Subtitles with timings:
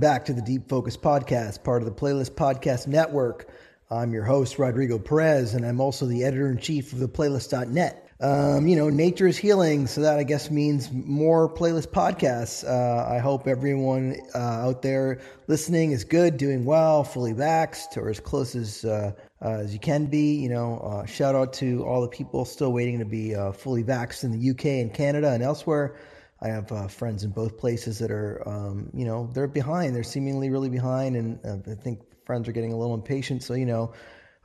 [0.00, 3.50] Welcome back to the Deep Focus Podcast, part of the Playlist Podcast Network.
[3.90, 8.08] I'm your host, Rodrigo Perez, and I'm also the editor in chief of the playlist.net.
[8.18, 12.66] Um, you know, nature is healing, so that I guess means more playlist podcasts.
[12.66, 18.08] Uh, I hope everyone uh, out there listening is good, doing well, fully vaxxed, or
[18.08, 20.34] as close as uh, uh as you can be.
[20.36, 23.84] You know, uh, shout out to all the people still waiting to be uh, fully
[23.84, 25.94] vaxxed in the UK and Canada and elsewhere.
[26.42, 29.94] I have uh, friends in both places that are, um, you know, they're behind.
[29.94, 33.42] They're seemingly really behind, and uh, I think friends are getting a little impatient.
[33.42, 33.92] So, you know,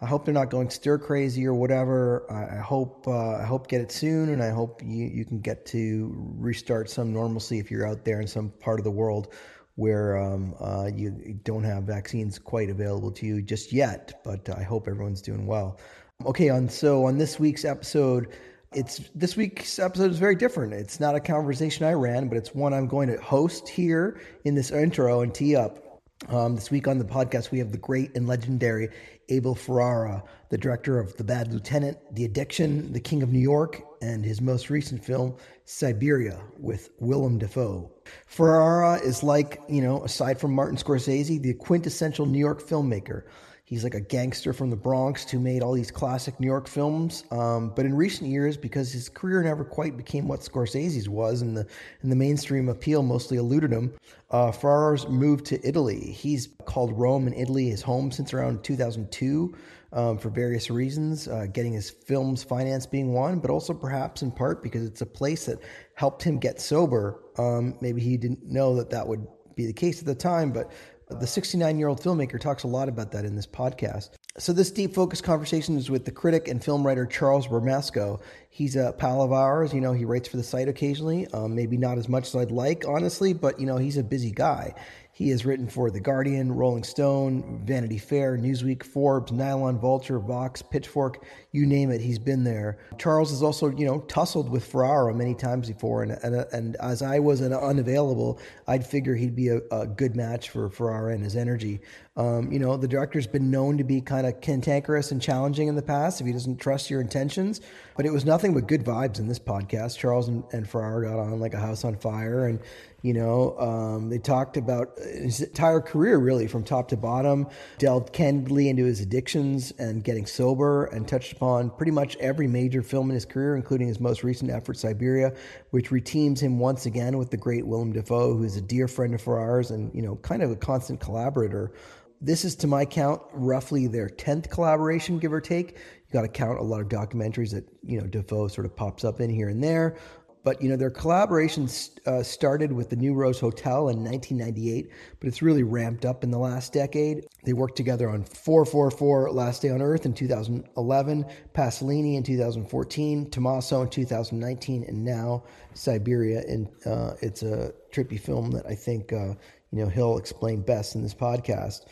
[0.01, 2.29] I hope they're not going stir crazy or whatever.
[2.29, 5.39] I, I hope uh, I hope get it soon, and I hope you you can
[5.39, 9.33] get to restart some normalcy if you're out there in some part of the world
[9.75, 11.11] where um, uh, you
[11.43, 14.21] don't have vaccines quite available to you just yet.
[14.23, 15.79] But I hope everyone's doing well.
[16.25, 18.33] Okay, on so on this week's episode
[18.73, 20.73] it's this week's episode is very different.
[20.73, 24.55] It's not a conversation I ran, but it's one I'm going to host here in
[24.55, 25.81] this intro and tee up.
[26.30, 28.89] Um, this week on the podcast, we have the great and legendary
[29.30, 33.81] Abel Ferrara, the director of The Bad Lieutenant, The Addiction, The King of New York,
[34.02, 35.35] and his most recent film,
[35.66, 37.91] Siberia, with Willem Dafoe.
[38.27, 43.23] Ferrara is like, you know, aside from Martin Scorsese, the quintessential New York filmmaker.
[43.67, 47.23] He's like a gangster from the Bronx who made all these classic New York films.
[47.31, 51.57] Um, but in recent years, because his career never quite became what Scorsese's was, and
[51.57, 51.66] the
[52.03, 53.91] and the mainstream appeal mostly eluded him,
[54.30, 55.99] uh, Ferrara's moved to Italy.
[55.99, 59.55] He's called Rome and Italy his home since around 2002.
[59.94, 64.31] Um, for various reasons, uh, getting his films financed being one, but also perhaps in
[64.31, 65.59] part because it's a place that
[65.94, 67.23] helped him get sober.
[67.38, 69.25] Um, maybe he didn't know that that would
[69.56, 70.72] be the case at the time, but
[71.09, 74.09] the 69 year old filmmaker talks a lot about that in this podcast.
[74.38, 78.19] So, this deep focus conversation is with the critic and film writer Charles Bramesco.
[78.49, 79.73] He's a pal of ours.
[79.73, 82.51] You know, he writes for the site occasionally, um, maybe not as much as I'd
[82.51, 84.73] like, honestly, but, you know, he's a busy guy.
[85.15, 90.61] He has written for The Guardian, Rolling Stone, Vanity Fair, Newsweek, Forbes, Nylon Vulture, Vox,
[90.61, 92.77] Pitchfork, you name it, he's been there.
[92.97, 97.01] Charles has also, you know, tussled with Ferrara many times before, and and, and as
[97.01, 101.23] I was an unavailable, I'd figure he'd be a, a good match for Ferrara and
[101.23, 101.81] his energy.
[102.17, 105.75] Um, you know, the director's been known to be kind of cantankerous and challenging in
[105.75, 107.59] the past if he doesn't trust your intentions,
[107.97, 109.97] but it was nothing but good vibes in this podcast.
[109.97, 112.59] Charles and, and Ferrara got on like a house on fire, and
[113.05, 117.45] you know, um, they talked about his entire career, really, from top to bottom,
[117.77, 121.44] delved candidly into his addictions and getting sober, and touched upon
[121.78, 125.33] pretty much every major film in his career, including his most recent effort, Siberia,
[125.72, 129.22] which reteams him once again with the great Willem Dafoe, who's a dear friend of
[129.22, 131.73] Ferrara's and, you know, kind of a constant collaborator.
[132.22, 135.72] This is, to my count, roughly their 10th collaboration, give or take.
[135.72, 139.03] You got to count a lot of documentaries that, you know, Dafoe sort of pops
[139.03, 139.97] up in here and there.
[140.45, 141.67] But you know, their collaboration
[142.06, 146.29] uh, started with the New Rose Hotel in 1998, but it's really ramped up in
[146.29, 147.25] the last decade.
[147.44, 151.25] They worked together on 444 Last Day on Earth in 2011,
[151.56, 156.44] Pasolini in 2014, Tommaso in 2019, and now Siberia.
[156.47, 159.33] And uh, it's a trippy film that I think uh,
[159.72, 161.85] you know he'll explain best in this podcast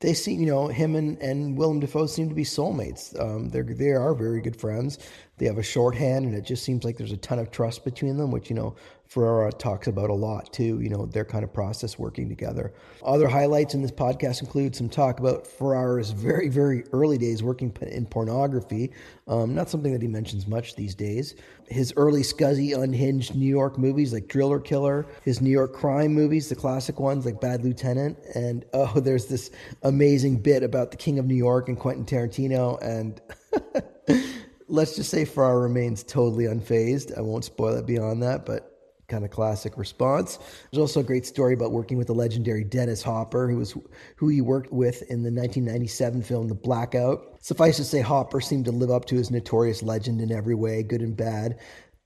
[0.00, 3.18] they seem, you know, him and, and Willem Dafoe seem to be soulmates.
[3.20, 4.98] Um, they're they are very good friends.
[5.38, 8.16] They have a shorthand, and it just seems like there's a ton of trust between
[8.16, 8.76] them, which you know
[9.08, 10.80] Ferrara talks about a lot too.
[10.80, 12.74] You know, their kind of process working together.
[13.02, 17.74] Other highlights in this podcast include some talk about Ferrara's very very early days working
[17.80, 18.92] in pornography.
[19.26, 21.34] Um, not something that he mentions much these days.
[21.68, 25.06] His early scuzzy, unhinged New York movies like Driller Killer.
[25.24, 29.50] His New York crime movies, the classic ones like Bad Lieutenant, and oh, there's this
[29.82, 33.20] amazing bit about the King of New York and Quentin Tarantino and.
[34.70, 37.16] let's just say Ferrara remains totally unfazed.
[37.16, 38.77] I won't spoil it beyond that, but
[39.08, 40.38] kind of classic response.
[40.70, 43.74] There's also a great story about working with the legendary Dennis Hopper, who was
[44.16, 47.38] who he worked with in the 1997 film The Blackout.
[47.40, 50.82] Suffice to say, Hopper seemed to live up to his notorious legend in every way,
[50.82, 51.58] good and bad.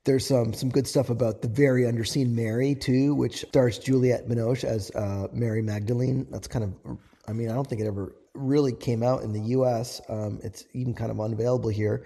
[0.04, 4.64] There's some some good stuff about the very underseen Mary too, which stars Juliette Binoche
[4.64, 6.26] as uh, Mary Magdalene.
[6.31, 6.98] That's kind of,
[7.28, 10.00] I mean, I don't think it ever really came out in the U.S.
[10.08, 12.05] Um, it's even kind of unavailable here.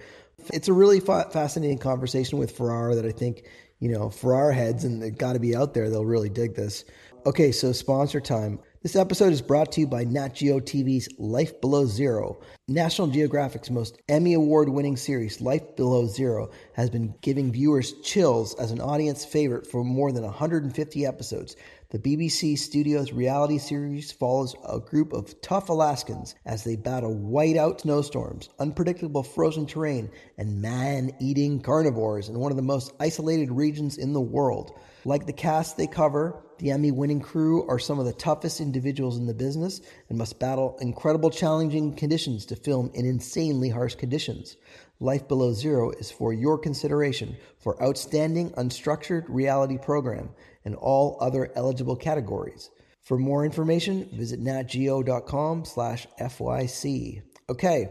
[0.53, 3.45] It's a really fa- fascinating conversation with Ferrara that I think,
[3.79, 5.89] you know, for our heads and they got to be out there.
[5.89, 6.85] They'll really dig this.
[7.25, 8.59] Okay, so sponsor time.
[8.83, 12.39] This episode is brought to you by Nat Geo TV's Life Below Zero.
[12.69, 18.55] National Geographic's most Emmy Award winning series, Life Below Zero, has been giving viewers chills
[18.55, 21.57] as an audience favorite for more than 150 episodes.
[21.89, 27.79] The BBC Studios reality series follows a group of tough Alaskans as they battle whiteout
[27.79, 33.97] snowstorms, unpredictable frozen terrain, and man eating carnivores in one of the most isolated regions
[33.97, 34.77] in the world.
[35.05, 39.17] Like the cast they cover, the Emmy winning crew are some of the toughest individuals
[39.17, 39.79] in the business
[40.09, 44.57] and must battle incredible challenging conditions to film in insanely harsh conditions.
[44.99, 50.31] Life Below Zero is for your consideration for outstanding unstructured reality program
[50.67, 52.69] and all other eligible categories.
[53.03, 57.21] For more information, visit natgeo.com slash FYC.
[57.49, 57.89] Okay,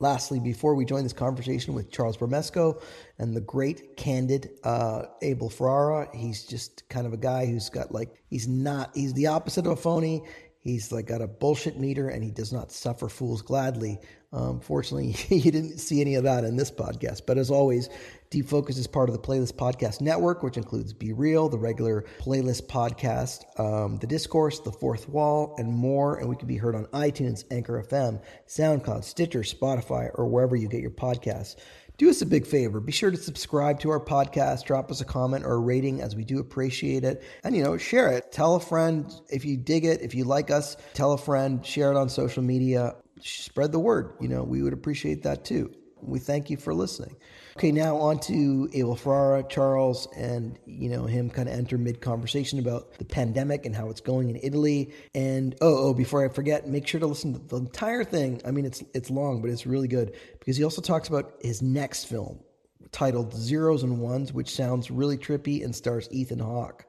[0.00, 2.80] Lastly, before we join this conversation with Charles Bramesco
[3.18, 7.90] and the great, candid uh, Abel Ferrara, he's just kind of a guy who's got
[7.90, 10.22] like, he's not, he's the opposite of a phony.
[10.60, 13.98] He's like got a bullshit meter and he does not suffer fools gladly.
[14.32, 17.22] Um, fortunately, you didn't see any of that in this podcast.
[17.26, 17.88] But as always,
[18.30, 22.04] Deep Focus is part of the Playlist Podcast Network, which includes Be Real, the regular
[22.20, 26.18] playlist podcast, um, The Discourse, The Fourth Wall, and more.
[26.18, 30.68] And we can be heard on iTunes, Anchor FM, SoundCloud, Stitcher, Spotify, or wherever you
[30.68, 31.56] get your podcasts.
[31.96, 32.78] Do us a big favor.
[32.78, 36.14] Be sure to subscribe to our podcast, drop us a comment or a rating as
[36.14, 37.24] we do appreciate it.
[37.42, 38.30] And, you know, share it.
[38.30, 41.90] Tell a friend if you dig it, if you like us, tell a friend, share
[41.90, 44.12] it on social media, spread the word.
[44.20, 45.74] You know, we would appreciate that too.
[46.00, 47.16] We thank you for listening.
[47.56, 52.00] Okay, now on to Abel Ferrara, Charles, and you know him kind of enter mid
[52.00, 54.92] conversation about the pandemic and how it's going in Italy.
[55.14, 58.40] And oh, oh, before I forget, make sure to listen to the entire thing.
[58.44, 61.60] I mean, it's it's long, but it's really good because he also talks about his
[61.60, 62.38] next film
[62.92, 66.86] titled Zeros and Ones, which sounds really trippy and stars Ethan Hawke.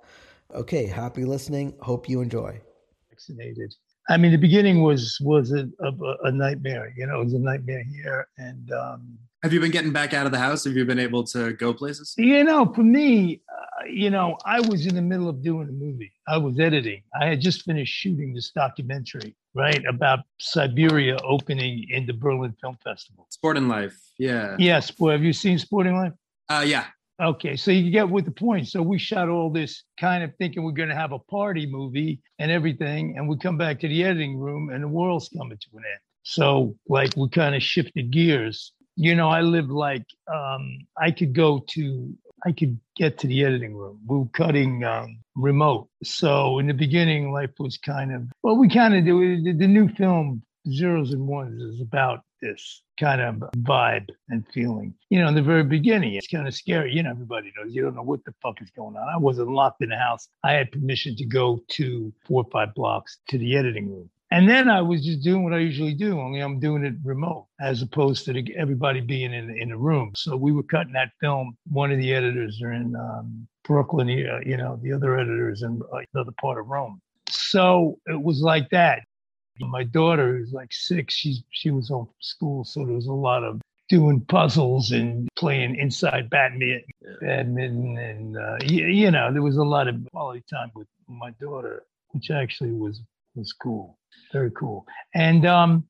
[0.54, 1.74] Okay, happy listening.
[1.82, 2.62] Hope you enjoy.
[3.10, 3.74] Vaccinated.
[4.10, 5.92] I mean, the beginning was was a, a,
[6.24, 6.92] a nightmare.
[6.98, 10.26] You know, it was a nightmare here, and um, have you been getting back out
[10.26, 10.66] of the house?
[10.66, 12.14] Have you been able to go places?
[12.18, 15.72] You know, for me, uh, you know, I was in the middle of doing a
[15.72, 16.12] movie.
[16.28, 17.04] I was editing.
[17.20, 22.78] I had just finished shooting this documentary, right, about Siberia opening in the Berlin Film
[22.84, 23.28] Festival.
[23.30, 24.58] Sporting Life, yeah.
[24.60, 24.92] Yes.
[24.92, 26.14] Boy, have you seen Sporting Life?
[26.50, 26.88] Uh, yeah.
[27.22, 28.68] Okay, so you get with the point.
[28.70, 32.22] So we shot all this kind of thinking we're going to have a party movie
[32.40, 35.68] and everything, and we come back to the editing room, and the world's coming to
[35.78, 36.00] an end.
[36.24, 41.34] So, like, we kind of shifted gears you know, I live like um, I could
[41.34, 42.14] go to,
[42.46, 44.02] I could get to the editing room.
[44.06, 45.88] We were cutting um, remote.
[46.04, 49.68] So in the beginning, life was kind of, well, we kind of do the, the
[49.68, 54.94] new film, Zeros and Ones, is about this kind of vibe and feeling.
[55.10, 56.94] You know, in the very beginning, it's kind of scary.
[56.94, 59.08] You know, everybody knows you don't know what the fuck is going on.
[59.14, 60.28] I wasn't locked in the house.
[60.44, 64.10] I had permission to go to four or five blocks to the editing room.
[64.32, 67.48] And then I was just doing what I usually do, only I'm doing it remote
[67.60, 70.12] as opposed to everybody being in, in a room.
[70.16, 71.58] So we were cutting that film.
[71.72, 75.98] One of the editors are in um, Brooklyn, you know, the other editors in uh,
[76.14, 77.02] another part of Rome.
[77.30, 79.02] So it was like that.
[79.60, 82.64] My daughter, who's like six, she's, she was home from school.
[82.64, 86.84] So there was a lot of doing puzzles and playing inside badminton,
[87.22, 91.32] badminton and, uh, you, you know, there was a lot of quality time with my
[91.42, 93.02] daughter, which actually was
[93.36, 93.98] was cool,
[94.32, 94.86] very cool.
[95.14, 95.88] And um,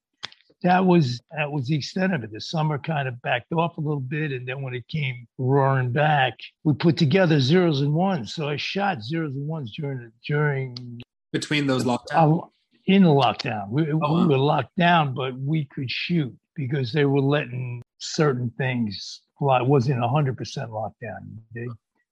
[0.63, 2.31] that was that was the extent of it.
[2.31, 5.91] The summer kind of backed off a little bit, and then when it came roaring
[5.91, 8.33] back, we put together zeros and ones.
[8.33, 12.49] So I shot zeros and ones during during between those lockdowns.
[12.85, 17.05] In the lockdown, we, oh, we were locked down, but we could shoot because they
[17.05, 19.59] were letting certain things fly.
[19.59, 21.37] It wasn't hundred percent lockdown.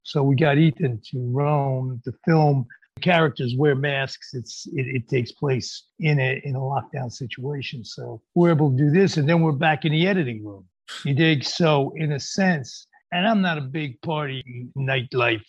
[0.03, 2.65] So we got Ethan to Rome to film
[3.01, 4.33] characters wear masks.
[4.33, 7.83] It's it, it, takes place in a in a lockdown situation.
[7.83, 10.65] So we're able to do this, and then we're back in the editing room.
[11.03, 11.43] You dig?
[11.43, 15.43] So in a sense, and I'm not a big party nightlife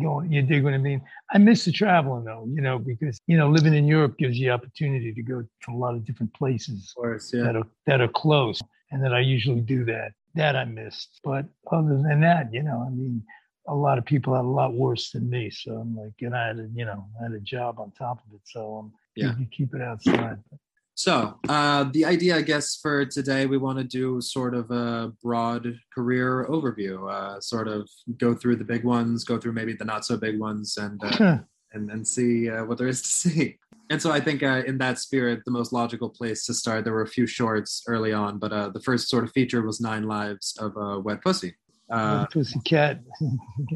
[0.00, 0.32] going.
[0.32, 1.02] You dig what I mean?
[1.32, 4.50] I miss the traveling though, you know, because you know living in Europe gives you
[4.50, 7.42] opportunity to go to a lot of different places of course, yeah.
[7.44, 10.12] that are that are close, and that I usually do that.
[10.34, 13.22] That I missed, but other than that, you know, I mean,
[13.68, 15.50] a lot of people had a lot worse than me.
[15.50, 18.18] So I'm like, and I had a, you know, I had a job on top
[18.26, 18.40] of it.
[18.44, 19.32] So um, yeah.
[19.38, 20.38] you keep it outside.
[20.96, 25.12] So uh, the idea, I guess, for today, we want to do sort of a
[25.22, 29.84] broad career overview, uh, sort of go through the big ones, go through maybe the
[29.84, 31.38] not so big ones, and uh,
[31.72, 33.58] and and see uh, what there is to see.
[33.90, 36.84] And so I think uh, in that spirit, the most logical place to start.
[36.84, 39.80] There were a few shorts early on, but uh, the first sort of feature was
[39.80, 41.54] Nine Lives of a Wet Pussy.
[41.90, 43.00] Uh, Pussycat.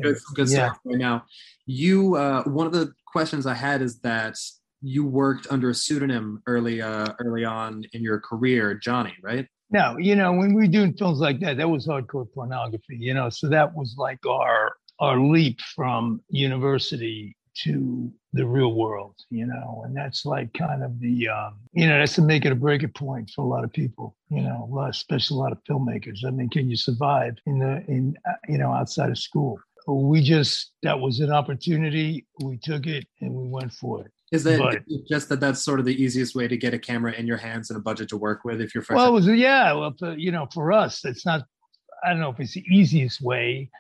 [0.03, 0.69] good, good yeah.
[0.69, 1.25] stuff right now.
[1.67, 4.37] You, uh, one of the questions I had is that
[4.81, 9.47] you worked under a pseudonym early, uh, early on in your career, Johnny, right?
[9.71, 13.29] No, you know, when we doing films like that, that was hardcore pornography, you know,
[13.29, 19.83] so that was like our our leap from university to the real world, you know,
[19.85, 22.83] and that's like kind of the, um, you know, that's the make it or break
[22.83, 25.59] it point for a lot of people, you know, a lot, especially a lot of
[25.69, 26.25] filmmakers.
[26.27, 29.59] I mean, can you survive in the, in, uh, you know, outside of school?
[29.95, 32.27] we just that was an opportunity.
[32.45, 34.13] We took it and we went for it.
[34.31, 37.13] Is that But- just that that's sort of the easiest way to get a camera
[37.13, 38.97] in your hands and a budget to work with if you're fresh?
[38.97, 39.73] Well, it was yeah.
[39.73, 41.45] Well, for, you know, for us, it's not.
[42.05, 43.71] I don't know if it's the easiest way.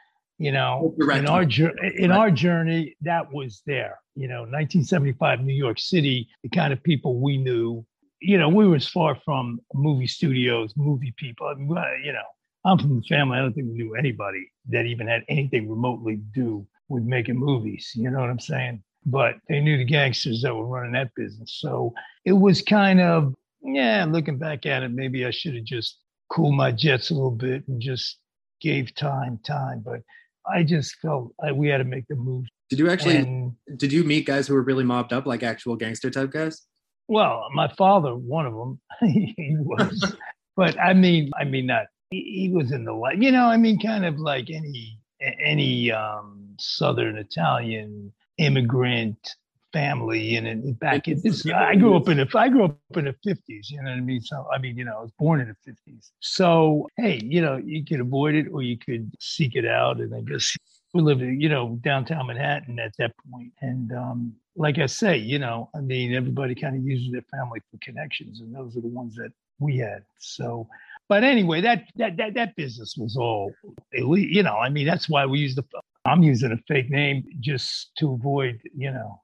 [0.40, 2.10] You know, in our in Right.
[2.10, 3.98] our journey, that was there.
[4.14, 7.84] You know, 1975, New York City, the kind of people we knew.
[8.20, 11.46] You know, we were as far from movie studios, movie people.
[11.48, 11.68] I mean,
[12.04, 12.22] you know,
[12.64, 13.36] I'm from the family.
[13.38, 17.36] I don't think we knew anybody that even had anything remotely to do with making
[17.36, 17.92] movies.
[17.94, 18.82] You know what I'm saying?
[19.10, 21.56] But they knew the gangsters that were running that business.
[21.60, 25.98] So it was kind of, yeah, looking back at it, maybe I should have just
[26.30, 28.18] cooled my jets a little bit and just
[28.60, 29.82] gave time, time.
[29.84, 30.02] But
[30.50, 32.44] I just felt I, we had to make the move.
[32.70, 35.76] did you actually And did you meet guys who were really mobbed up, like actual
[35.76, 36.66] gangster type guys?
[37.08, 40.14] well, my father, one of them, he was.
[40.56, 43.20] but I mean, I mean, not he, he was in the light.
[43.20, 44.98] You know, I mean, kind of like any
[45.44, 49.36] any um, Southern Italian immigrant
[49.72, 53.04] family and in back in this I grew up in the I grew up in
[53.04, 54.22] the fifties, you know what I mean?
[54.22, 56.10] So I mean, you know, I was born in the fifties.
[56.20, 59.98] So hey, you know, you could avoid it or you could seek it out.
[59.98, 60.56] And I guess
[60.94, 63.52] we lived you know, downtown Manhattan at that point.
[63.60, 67.60] And um like I say, you know, I mean everybody kind of uses their family
[67.70, 70.04] for connections and those are the ones that we had.
[70.18, 70.66] So
[71.08, 73.52] but anyway, that that that that business was all
[73.92, 74.56] elite, you know.
[74.56, 75.64] I mean, that's why we use the.
[76.08, 79.22] I'm using a fake name just to avoid, you know.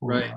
[0.00, 0.32] Right.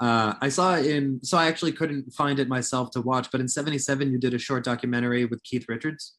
[0.00, 3.48] Uh, I saw in so I actually couldn't find it myself to watch, but in
[3.48, 6.16] '77 you did a short documentary with Keith Richards.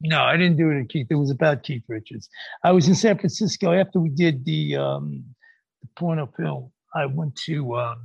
[0.00, 1.06] No, I didn't do it in Keith.
[1.10, 2.28] It was about Keith Richards.
[2.64, 5.24] I was in San Francisco after we did the um,
[5.80, 6.70] the porno film.
[6.94, 7.98] I went to um,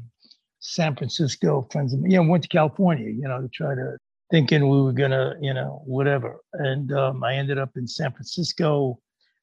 [0.59, 3.97] San Francisco, friends of you know, went to California, you know, to try to
[4.31, 6.41] thinking we were gonna, you know, whatever.
[6.53, 8.99] And um, I ended up in San Francisco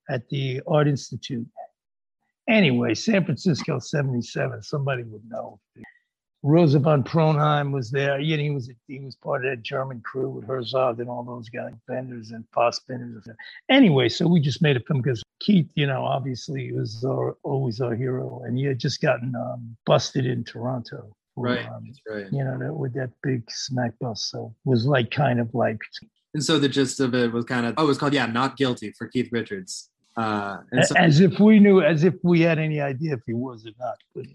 [0.08, 1.46] at the Art Institute.
[2.48, 4.62] Anyway, San Francisco '77.
[4.62, 5.60] Somebody would know.
[6.46, 8.20] Rosa von Praunheim was there.
[8.20, 11.48] Yeah, he was he was part of that German crew with Herzog and all those
[11.48, 13.26] guys, Wenders and Fassbinders.
[13.70, 17.80] Anyway, so we just made a film because Keith, you know, obviously was our, always
[17.80, 21.14] our hero, and he had just gotten um, busted in Toronto.
[21.34, 21.66] for, Right.
[21.66, 22.26] um, That's right.
[22.30, 24.28] you know, that, with that big smack bust.
[24.30, 25.80] So it was like kind of like
[26.34, 28.58] And so the gist of it was kind of oh, it was called yeah, not
[28.58, 29.90] guilty for Keith Richards.
[30.16, 33.32] Uh, and so, as if we knew, as if we had any idea if he
[33.32, 33.96] was or not.
[34.14, 34.26] But,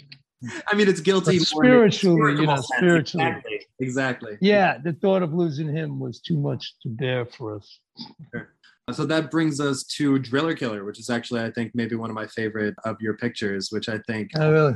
[0.67, 1.39] I mean, it's guilty.
[1.39, 2.67] But more in a spiritually, you know, sense.
[2.77, 3.27] spiritually.
[3.27, 3.59] Exactly.
[3.79, 4.37] exactly.
[4.41, 7.79] yeah, the thought of losing him was too much to bear for us.
[8.93, 12.15] So that brings us to Driller Killer, which is actually, I think, maybe one of
[12.15, 14.75] my favorite of your pictures, which I think Oh, really?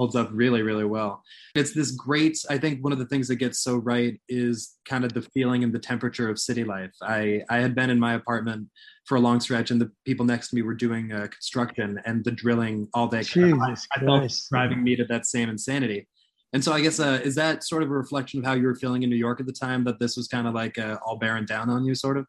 [0.00, 1.22] Holds up really, really well.
[1.54, 5.04] It's this great, I think one of the things that gets so right is kind
[5.04, 6.92] of the feeling and the temperature of city life.
[7.02, 8.68] I, I had been in my apartment
[9.04, 12.24] for a long stretch and the people next to me were doing uh, construction and
[12.24, 13.22] the drilling all day.
[13.22, 14.48] Jesus I felt Christ.
[14.50, 16.08] driving me to that same insanity.
[16.54, 18.76] And so I guess, uh, is that sort of a reflection of how you were
[18.76, 21.18] feeling in New York at the time, that this was kind of like uh, all
[21.18, 22.26] bearing down on you, sort of?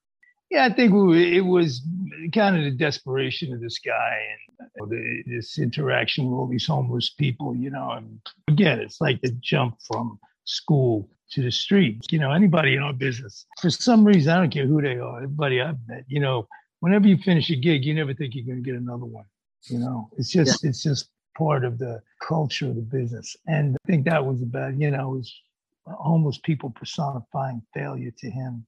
[0.51, 1.81] Yeah, I think we, it was
[2.33, 4.17] kind of the desperation of this guy
[4.59, 7.55] and uh, the, this interaction with all these homeless people.
[7.55, 12.07] You know, and again, it's like the jump from school to the streets.
[12.11, 15.23] You know, anybody in our business, for some reason, I don't care who they are,
[15.23, 16.03] everybody I've met.
[16.07, 16.49] You know,
[16.81, 19.25] whenever you finish a gig, you never think you're going to get another one.
[19.69, 23.89] You know, it's just it's just part of the culture of the business, and I
[23.89, 25.41] think that was about you know, it was
[25.87, 28.65] homeless people personifying failure to him.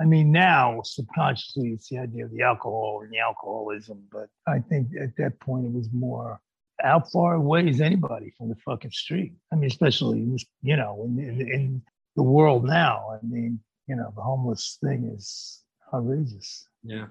[0.00, 4.58] I mean, now subconsciously it's the idea of the alcohol and the alcoholism, but I
[4.58, 6.40] think at that point it was more
[6.80, 9.32] how far away is anybody from the fucking street?
[9.52, 10.20] I mean, especially
[10.62, 11.82] you know, in, in, in
[12.16, 13.10] the world now.
[13.12, 16.66] I mean, you know, the homeless thing is outrageous.
[16.82, 17.06] Yeah.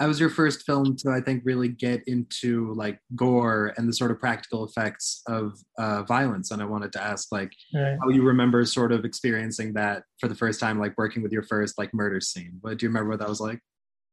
[0.00, 3.92] That was your first film to, I think, really get into like gore and the
[3.92, 6.50] sort of practical effects of uh, violence.
[6.50, 7.96] And I wanted to ask, like, Right.
[8.02, 11.44] how you remember sort of experiencing that for the first time, like working with your
[11.44, 12.58] first like murder scene.
[12.60, 13.60] What do you remember what that was like?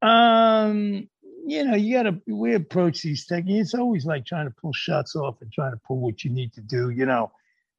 [0.02, 1.08] Um,
[1.46, 3.68] you know, you gotta we approach these techniques.
[3.68, 6.52] It's always like trying to pull shots off and trying to pull what you need
[6.54, 6.90] to do.
[6.90, 7.32] You know,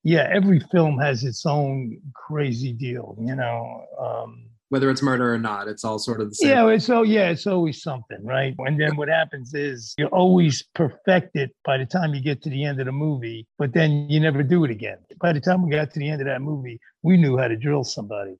[0.03, 3.15] yeah, every film has its own crazy deal.
[3.19, 6.49] You know, um, Whether it's murder or not, it's all sort of the same.
[6.49, 8.55] yeah, it's so yeah, it's always something, right?
[8.57, 12.49] And then what happens is you're always perfect it by the time you get to
[12.49, 14.97] the end of the movie, but then you never do it again.
[15.19, 17.55] By the time we got to the end of that movie, we knew how to
[17.55, 18.35] drill somebody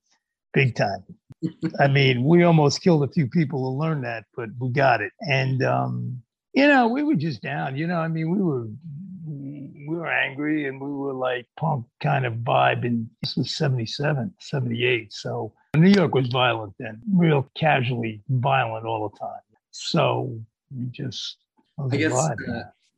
[0.54, 1.04] big time.
[1.80, 5.12] I mean, we almost killed a few people to learn that, but we got it.
[5.20, 6.24] And um,
[6.54, 7.75] you know, we were just down.
[7.75, 8.68] You know, I mean, we were
[9.88, 12.86] we were angry and we were like punk kind of vibe.
[12.86, 15.13] And this was 77, 78.
[15.13, 19.41] So New York was violent then, real casually violent all the time.
[19.72, 20.39] So
[20.72, 21.38] We just
[21.91, 22.36] I guess uh,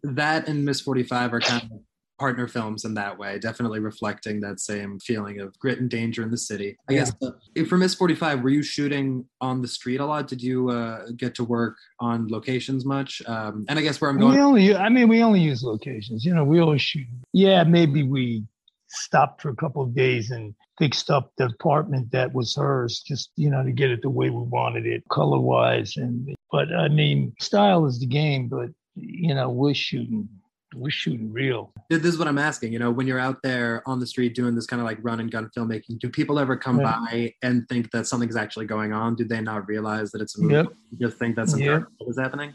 [0.03, 1.79] that and Miss 45 are kind of
[2.17, 6.31] partner films in that way, definitely reflecting that same feeling of grit and danger in
[6.31, 6.77] the city.
[6.89, 6.99] I yeah.
[6.99, 10.27] guess uh, for Miss 45, were you shooting on the street a lot?
[10.27, 13.21] Did you uh, get to work on locations much?
[13.27, 14.35] Um, and I guess where I'm going.
[14.35, 16.25] We only, I mean, we only use locations.
[16.25, 17.07] You know, we always shoot.
[17.33, 18.45] Yeah, maybe we
[18.87, 23.31] stopped for a couple of days and fixed up the apartment that was hers, just
[23.35, 25.97] you know, to get it the way we wanted it, color wise.
[25.97, 30.29] And but I mean, style is the game, but you know, we're shooting
[30.75, 31.73] we're shooting real.
[31.89, 32.73] This is what I'm asking.
[32.73, 35.19] You know, when you're out there on the street doing this kind of like run
[35.19, 36.99] and gun filmmaking, do people ever come yeah.
[37.11, 39.15] by and think that something's actually going on?
[39.15, 40.55] Do they not realize that it's a movie?
[40.55, 40.67] Yep.
[40.91, 41.83] You just think that something yep.
[42.07, 42.53] is happening?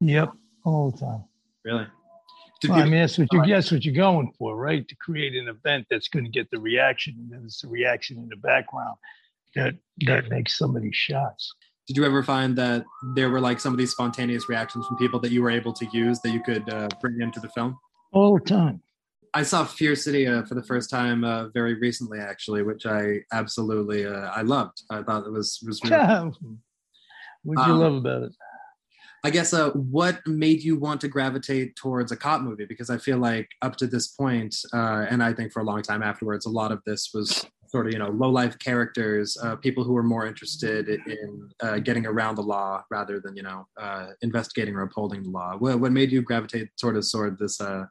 [0.00, 0.32] Yep,
[0.64, 1.24] all the time.
[1.64, 1.86] Really?
[2.68, 4.86] Well, I mean, that's what you guess what you're going for, right?
[4.86, 8.18] To create an event that's going to get the reaction, and then it's the reaction
[8.18, 8.96] in the background
[9.54, 9.74] that
[10.06, 11.54] that makes some of these shots
[11.88, 15.18] did you ever find that there were like some of these spontaneous reactions from people
[15.20, 17.78] that you were able to use that you could uh, bring into the film?
[18.12, 18.82] All the time.
[19.32, 23.20] I saw Fear City uh, for the first time uh, very recently, actually, which I
[23.32, 24.82] absolutely uh, I loved.
[24.90, 25.80] I thought it was was.
[25.82, 25.96] Really
[27.42, 28.32] what did you um, love about it?
[29.24, 32.66] I guess uh, what made you want to gravitate towards a cop movie?
[32.66, 35.82] Because I feel like up to this point, uh, and I think for a long
[35.82, 39.56] time afterwards, a lot of this was sort of you know low life characters, uh,
[39.56, 43.66] people who are more interested in uh, getting around the law rather than you know
[43.80, 45.56] uh, investigating or upholding the law.
[45.58, 47.84] What, what made you gravitate sort of toward this uh,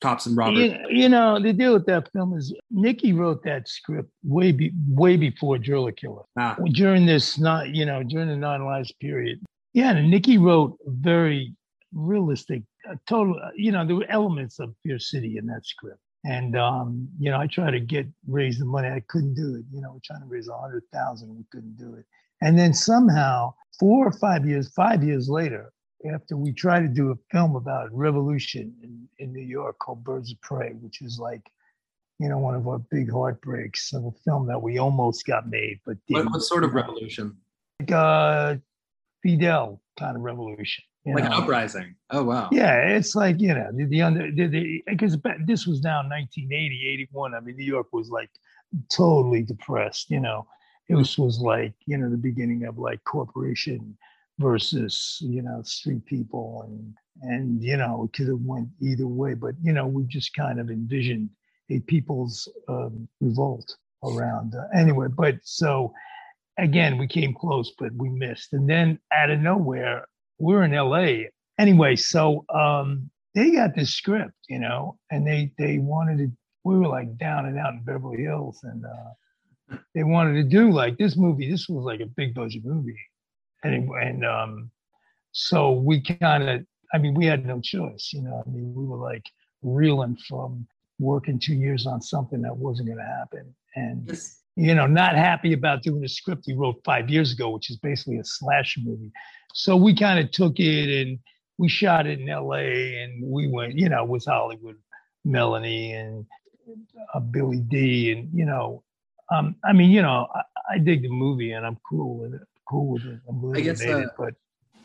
[0.00, 0.58] cops and robbers?
[0.58, 4.72] You, you, know the deal with that film is Nikki wrote that script way be,
[4.88, 6.56] way before Driller Killer ah.
[6.72, 9.40] during this not you know during the non lives period.
[9.72, 11.54] Yeah, and Nikki wrote very
[11.92, 12.62] realistic,
[13.08, 13.38] total.
[13.56, 17.38] You know there were elements of Fear City in that script and um, you know,
[17.38, 18.88] I tried to get raise the money.
[18.88, 19.64] I couldn't do it.
[19.72, 21.36] You know, we're trying to raise a hundred thousand.
[21.36, 22.04] We couldn't do it.
[22.42, 25.72] And then somehow, four or five years, five years later,
[26.12, 30.32] after we tried to do a film about revolution in, in New York called Birds
[30.32, 31.42] of Prey, which is like,
[32.18, 35.80] you know, one of our big heartbreaks of a film that we almost got made,
[35.86, 37.36] but what, what sort of revolution?
[37.80, 38.56] Like uh,
[39.22, 41.30] Fidel kind of revolution like know?
[41.30, 41.94] an uprising.
[42.10, 42.48] Oh wow.
[42.52, 45.16] Yeah, it's like you know the, the under the because
[45.46, 47.34] this was now 1980, 81.
[47.34, 48.30] I mean, New York was like
[48.90, 50.10] totally depressed.
[50.10, 50.46] You know,
[50.88, 53.96] it was was like you know the beginning of like corporation
[54.38, 59.34] versus you know street people and and you know it could have went either way
[59.34, 61.30] but you know we just kind of envisioned
[61.70, 65.92] a people's um, revolt around uh, anyway but so
[66.58, 70.06] again we came close but we missed and then out of nowhere
[70.38, 71.96] we're in LA anyway.
[71.96, 76.32] So um, they got this script, you know, and they they wanted to.
[76.64, 80.72] We were like down and out in Beverly Hills, and uh, they wanted to do
[80.72, 81.50] like this movie.
[81.50, 82.98] This was like a big budget movie,
[83.62, 84.70] and and um,
[85.32, 86.66] so we kind of.
[86.94, 88.42] I mean, we had no choice, you know.
[88.46, 89.28] I mean, we were like
[89.62, 90.66] reeling from
[90.98, 94.18] working two years on something that wasn't going to happen, and
[94.56, 97.76] you know, not happy about doing a script he wrote five years ago, which is
[97.76, 99.12] basically a slasher movie.
[99.52, 101.18] So we kind of took it and
[101.58, 104.76] we shot it in LA and we went, you know, with Hollywood,
[105.24, 106.26] Melanie and
[107.14, 108.12] uh, Billy D.
[108.12, 108.82] And, you know,
[109.30, 112.42] um, I mean, you know, I, I, dig the movie and I'm cool with it.
[112.68, 113.20] Cool with it.
[113.28, 114.34] I'm I guess, uh, it, but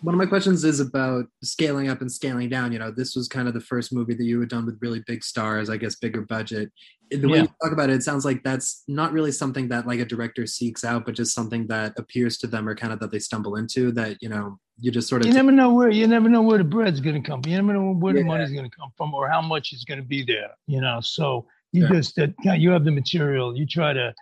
[0.01, 2.71] one of my questions is about scaling up and scaling down.
[2.71, 5.03] You know, this was kind of the first movie that you had done with really
[5.05, 6.71] big stars, I guess, bigger budget.
[7.11, 7.43] The way yeah.
[7.43, 10.47] you talk about it, it sounds like that's not really something that like a director
[10.47, 13.57] seeks out, but just something that appears to them or kind of that they stumble
[13.57, 13.91] into.
[13.91, 16.57] That you know, you just sort of you never know where you never know where
[16.57, 17.41] the bread's going to come.
[17.41, 17.51] From.
[17.51, 18.21] You never know where yeah.
[18.21, 20.51] the money's going to come from or how much is going to be there.
[20.67, 21.97] You know, so you sure.
[21.97, 23.57] just uh, that you have the material.
[23.57, 24.13] You try to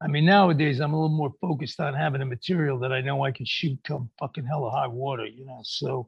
[0.00, 3.24] I mean, nowadays I'm a little more focused on having a material that I know
[3.24, 5.60] I can shoot come fucking hella high water, you know.
[5.64, 6.06] So,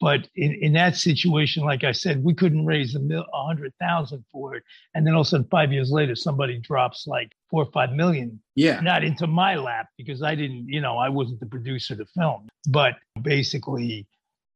[0.00, 4.24] but in, in that situation, like I said, we couldn't raise a, mil, hundred thousand
[4.30, 4.62] for it,
[4.94, 7.92] and then all of a sudden, five years later, somebody drops like four or five
[7.92, 8.40] million.
[8.54, 11.98] Yeah, not into my lap because I didn't, you know, I wasn't the producer of
[11.98, 14.06] the film, but basically.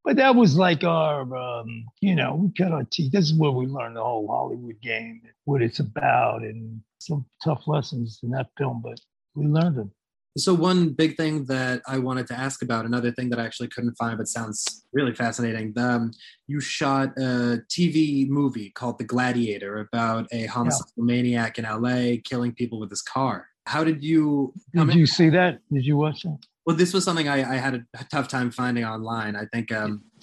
[0.05, 3.13] But that was like our, um, you know, we cut our teeth.
[3.13, 7.69] This is where we learned the whole Hollywood game, what it's about, and some tough
[7.69, 8.99] lessons in that film, but
[9.37, 9.93] we learned them.
[10.39, 13.69] So one big thing that I wanted to ask about, another thing that I actually
[13.69, 15.75] couldn't find, but sounds really fascinating.
[15.77, 16.13] Um,
[16.47, 21.05] you shot a TV movie called The Gladiator about a homicidal yeah.
[21.05, 23.49] maniac in LA killing people with his car.
[23.67, 24.55] How did you?
[24.75, 24.99] Did in?
[24.99, 25.59] you see that?
[25.71, 26.39] Did you watch that?
[26.65, 29.37] Well, this was something I, I had a tough time finding online.
[29.37, 30.03] I think um,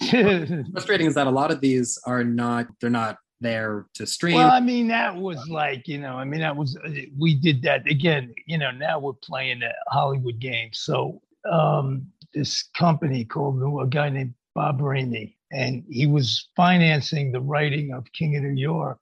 [0.72, 2.66] frustrating is that a lot of these are not.
[2.80, 4.36] They're not there to stream.
[4.36, 6.78] Well, I mean, that was like, you know, I mean, that was,
[7.18, 10.70] we did that again, you know, now we're playing the Hollywood game.
[10.72, 17.40] So um, this company called, a guy named Bob Ramey, and he was financing the
[17.40, 18.98] writing of King of New York.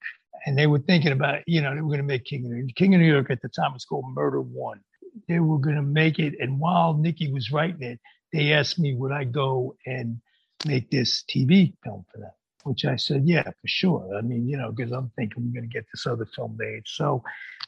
[0.46, 2.58] And they were thinking about, you know, they were going to make King of New
[2.58, 2.70] York.
[2.76, 4.80] King of New York at the time was called Murder One.
[5.26, 7.98] They were going to make it, and while Nikki was writing it,
[8.32, 10.20] they asked me would I go and
[10.66, 12.30] make this TV film for them,
[12.68, 14.16] which I said, yeah, for sure.
[14.16, 16.82] I mean, you know, because I'm thinking we're going to get this other film made.
[16.86, 17.22] So,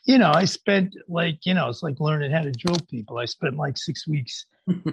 [0.04, 3.18] you know, I spent like, you know, it's like learning how to drill people.
[3.18, 4.46] I spent like six weeks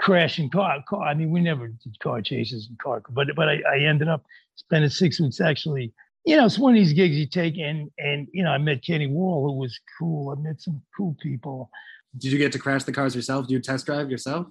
[0.00, 1.02] crashing car, car.
[1.02, 4.24] I mean, we never did car chases and car, but but I, I ended up
[4.56, 5.92] spending six weeks actually.
[6.24, 8.84] You know, it's one of these gigs you take, and and you know, I met
[8.84, 10.30] Kenny Wahl, who was cool.
[10.30, 11.70] I met some cool people.
[12.18, 13.48] Did you get to crash the cars yourself?
[13.48, 14.46] Do you test drive yourself?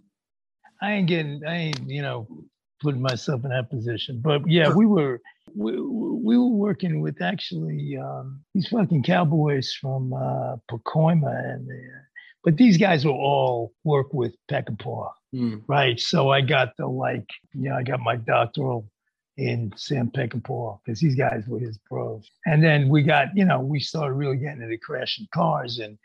[0.81, 2.27] I ain't getting, I ain't, you know,
[2.81, 4.19] putting myself in that position.
[4.21, 5.21] But yeah, we were
[5.55, 11.99] we, we were working with actually um, these fucking cowboys from uh, Pacoima, and uh,
[12.43, 15.63] but these guys will all work with Peckinpah, Mm.
[15.67, 15.97] right?
[15.97, 18.89] So I got the like, you know, I got my doctoral
[19.37, 22.29] in Sam Peckinpah because these guys were his bros.
[22.45, 25.97] and then we got, you know, we started really getting into crashing cars, and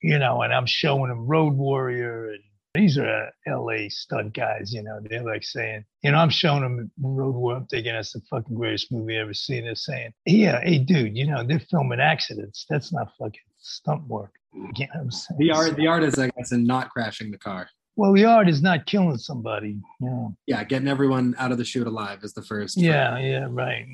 [0.00, 2.42] you know, and I'm showing them Road Warrior and
[2.78, 5.00] these are uh, LA stunt guys, you know.
[5.02, 7.56] They're like saying, you know, I'm showing them Road War.
[7.56, 9.64] I'm thinking that's the fucking greatest movie ever seen.
[9.64, 12.66] They're saying, yeah, hey, dude, you know, they're filming accidents.
[12.68, 14.32] That's not fucking stunt work.
[14.54, 15.38] You know I'm saying?
[15.38, 17.68] The art, the art is, I guess, in not crashing the car.
[17.96, 19.76] Well, the art is not killing somebody.
[20.00, 20.36] You know?
[20.46, 22.76] Yeah, getting everyone out of the shoot alive is the first.
[22.76, 23.86] Yeah, yeah, right.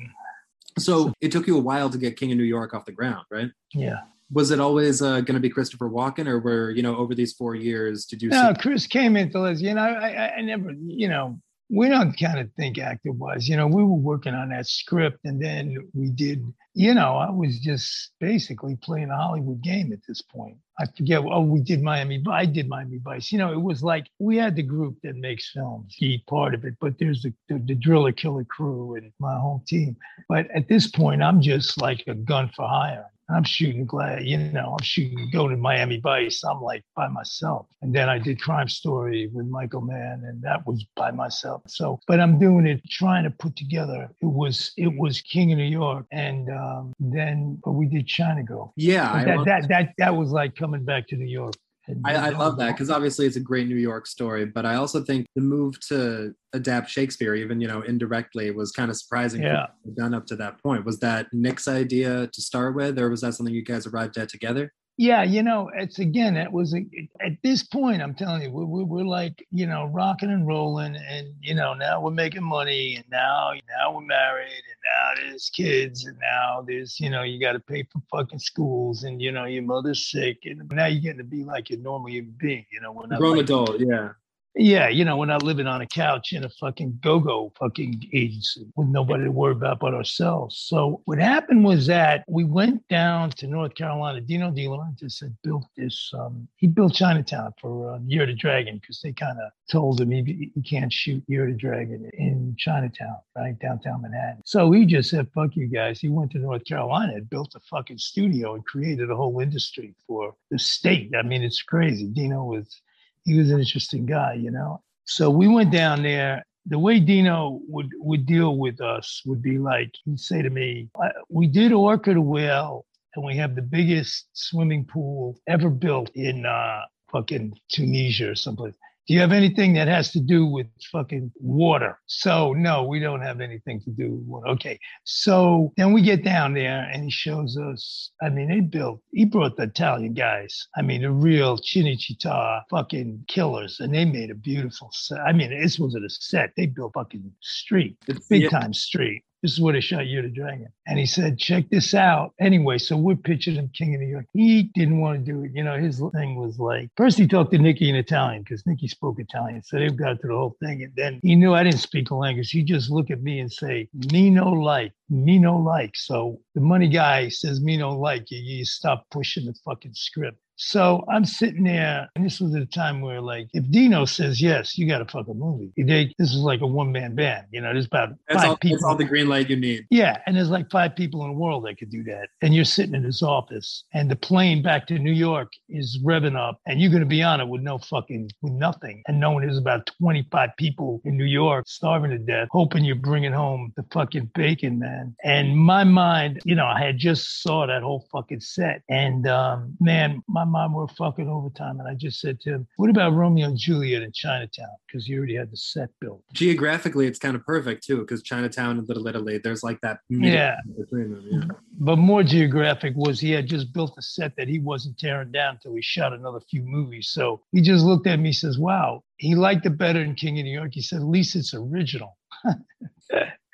[0.77, 3.25] So it took you a while to get King of New York off the ground,
[3.31, 3.49] right?
[3.73, 4.01] Yeah.
[4.31, 7.33] Was it always uh, going to be Christopher Walken, or were you know over these
[7.33, 8.29] four years did you?
[8.29, 9.61] No, see- Chris came into this.
[9.61, 13.47] You know, I, I, I never, you know, we don't kind of think actor wise.
[13.47, 16.45] You know, we were working on that script, and then we did.
[16.73, 20.57] You know, I was just basically playing a Hollywood game at this point.
[20.77, 21.21] I forget.
[21.23, 22.17] Oh, we did Miami.
[22.17, 22.41] Vice.
[22.41, 23.31] I did Miami Vice.
[23.31, 26.65] You know, it was like we had the group that makes films, key part of
[26.65, 26.73] it.
[26.81, 29.95] But there's the, the the driller killer crew and my whole team.
[30.27, 33.05] But at this point, I'm just like a gun for hire.
[33.29, 36.43] I'm shooting glad, you know, I'm shooting going to Miami Vice.
[36.43, 37.67] I'm like by myself.
[37.81, 41.63] And then I did Crime Story with Michael Mann, and that was by myself.
[41.67, 44.09] So, but I'm doing it, trying to put together.
[44.21, 48.43] It was it was King of New York, and um, then but we did China
[48.43, 48.73] Girl.
[48.75, 51.55] yeah, that, that that that was like coming back to New York.
[52.03, 55.03] I, I love that because obviously it's a great New York story, but I also
[55.03, 59.43] think the move to adapt Shakespeare, even you know indirectly, was kind of surprising.
[59.43, 59.67] Yeah.
[59.95, 63.33] Done up to that point, was that Nick's idea to start with, or was that
[63.33, 64.73] something you guys arrived at together?
[64.97, 66.85] Yeah, you know, it's again, it was a,
[67.19, 70.95] at this point, I'm telling you, we're, we're, we're like, you know, rocking and rolling.
[70.95, 75.49] And, you know, now we're making money and now, now we're married and now there's
[75.49, 79.33] kids and now there's, you know, you got to pay for fucking schools and, you
[79.33, 80.37] know, your mother's sick.
[80.45, 83.19] And now you're getting to be like a normal human being, you know, we're not
[83.19, 84.11] Grown like, adult, yeah.
[84.57, 88.65] Yeah, you know, we're not living on a couch in a fucking go-go fucking agency
[88.75, 90.57] with nobody to worry about but ourselves.
[90.57, 94.21] So what happened was that we went down to North Carolina.
[94.21, 96.11] Dino De Laurentiis had built this.
[96.17, 100.11] Um, he built Chinatown for uh, Year the Dragon because they kind of told him
[100.11, 104.41] he, he can't shoot Year the Dragon in Chinatown, right downtown Manhattan.
[104.45, 107.59] So he just said, "Fuck you guys." He went to North Carolina and built a
[107.59, 111.11] fucking studio and created a whole industry for the state.
[111.17, 112.07] I mean, it's crazy.
[112.07, 112.81] Dino was
[113.25, 114.81] he was an interesting guy, you know.
[115.05, 116.43] So we went down there.
[116.67, 120.89] The way Dino would would deal with us would be like he'd say to me,
[120.99, 122.85] "Uh, "We did Orca Whale,
[123.15, 128.75] and we have the biggest swimming pool ever built in uh, fucking Tunisia or someplace.
[129.07, 131.99] Do you have anything that has to do with fucking water?
[132.07, 134.47] So no, we don't have anything to do with water.
[134.49, 134.79] Okay.
[135.03, 138.11] So then we get down there and he shows us.
[138.23, 139.01] I mean, they built.
[139.11, 140.67] He brought the Italian guys.
[140.75, 145.19] I mean, the real Cinecittà fucking killers, and they made a beautiful set.
[145.19, 146.51] I mean, this wasn't a set.
[146.57, 149.23] They built fucking street, It's big yeah, time street.
[149.45, 150.69] This is where they shot of the Dragon.
[150.87, 152.33] And he said, check this out.
[152.39, 154.25] Anyway, so we're pitching him King of New York.
[154.33, 155.51] He didn't want to do it.
[155.53, 158.87] You know, his thing was like, first he talked to Nikki in Italian because Nikki
[158.87, 159.61] spoke Italian.
[159.61, 160.81] So they've got to the whole thing.
[160.81, 162.49] And then he knew I didn't speak the language.
[162.49, 165.95] He just look at me and say, me no like, me no like.
[165.95, 168.31] So the money guy says, me no like.
[168.31, 170.37] You, you stop pushing the fucking script.
[170.57, 174.41] So I'm sitting there, and this was at a time where, like, if Dino says
[174.41, 175.71] yes, you got to fuck a movie.
[175.77, 177.47] They, this is like a one man band.
[177.51, 178.77] You know, there's about That's five all, people.
[178.77, 179.85] that's all the green light you need.
[179.89, 182.29] Yeah, and there's like five people in the world that could do that.
[182.41, 186.37] And you're sitting in his office, and the plane back to New York is revving
[186.37, 189.03] up, and you're going to be on it with no fucking, with nothing.
[189.07, 193.33] And knowing there's about 25 people in New York starving to death, hoping you're bringing
[193.33, 195.15] home the fucking bacon that man.
[195.23, 198.81] And my mind, you know, I had just saw that whole fucking set.
[198.89, 201.79] And um, man, my mind were fucking overtime.
[201.79, 204.67] And I just said to him, what about Romeo and Juliet in Chinatown?
[204.87, 206.23] Because he already had the set built.
[206.33, 209.99] Geographically, it's kind of perfect too, because Chinatown and Little Italy, there's like that.
[210.09, 210.57] Yeah.
[210.77, 211.55] Between them, yeah.
[211.77, 215.55] But more geographic was he had just built a set that he wasn't tearing down
[215.55, 217.09] until he shot another few movies.
[217.09, 220.45] So he just looked at me, says, wow, he liked it better than King of
[220.45, 220.71] New York.
[220.73, 222.17] He said, at least it's original.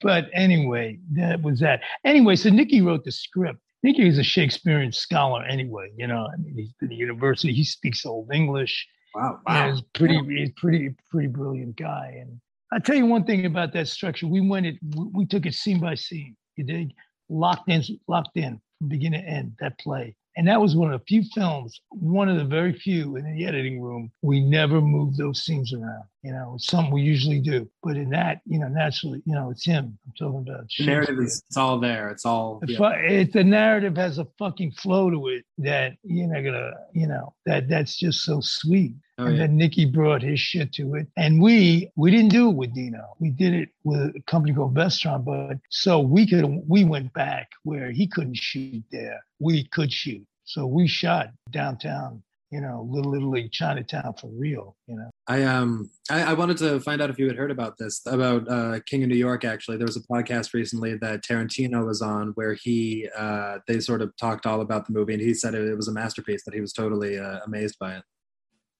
[0.00, 1.80] but anyway, that was that.
[2.04, 3.60] Anyway, so Nikki wrote the script.
[3.82, 5.90] Nikki is a Shakespearean scholar anyway.
[5.96, 7.52] You know, I mean, he's been to university.
[7.52, 8.86] He speaks Old English.
[9.14, 9.70] Wow, wow.
[9.70, 12.18] he's pretty, he's pretty, pretty brilliant guy.
[12.20, 12.40] And
[12.72, 14.26] I'll tell you one thing about that structure.
[14.26, 16.36] We went it, we we took it scene by scene.
[16.56, 16.92] You dig?
[17.28, 19.52] Locked in, locked in from beginning to end.
[19.60, 23.16] That play, and that was one of the few films, one of the very few
[23.16, 24.10] in the editing room.
[24.20, 26.04] We never moved those scenes around.
[26.22, 29.50] You know, it's something we usually do, but in that, you know, naturally, you know,
[29.50, 29.98] it's him.
[30.04, 30.66] I'm talking about.
[30.76, 32.10] The narrative is it's all there.
[32.10, 32.78] It's all The yeah.
[32.78, 37.06] fu- it, the narrative has a fucking flow to it that you're not gonna, you
[37.06, 38.94] know, that that's just so sweet.
[39.18, 39.46] Oh, and yeah.
[39.46, 43.14] then Nikki brought his shit to it, and we we didn't do it with Dino.
[43.18, 47.48] We did it with a company called Vestron, but so we could we went back
[47.62, 49.24] where he couldn't shoot there.
[49.38, 52.22] We could shoot, so we shot downtown.
[52.52, 54.76] You know, Little Italy, Chinatown for real.
[54.86, 55.10] You know.
[55.26, 58.48] I um I, I wanted to find out if you had heard about this about
[58.50, 59.44] uh, King of New York.
[59.44, 64.02] Actually, there was a podcast recently that Tarantino was on where he uh, they sort
[64.02, 66.44] of talked all about the movie, and he said it, it was a masterpiece.
[66.44, 68.04] That he was totally uh, amazed by it.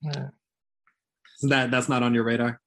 [0.02, 0.28] Yeah.
[1.42, 2.60] That that's not on your radar.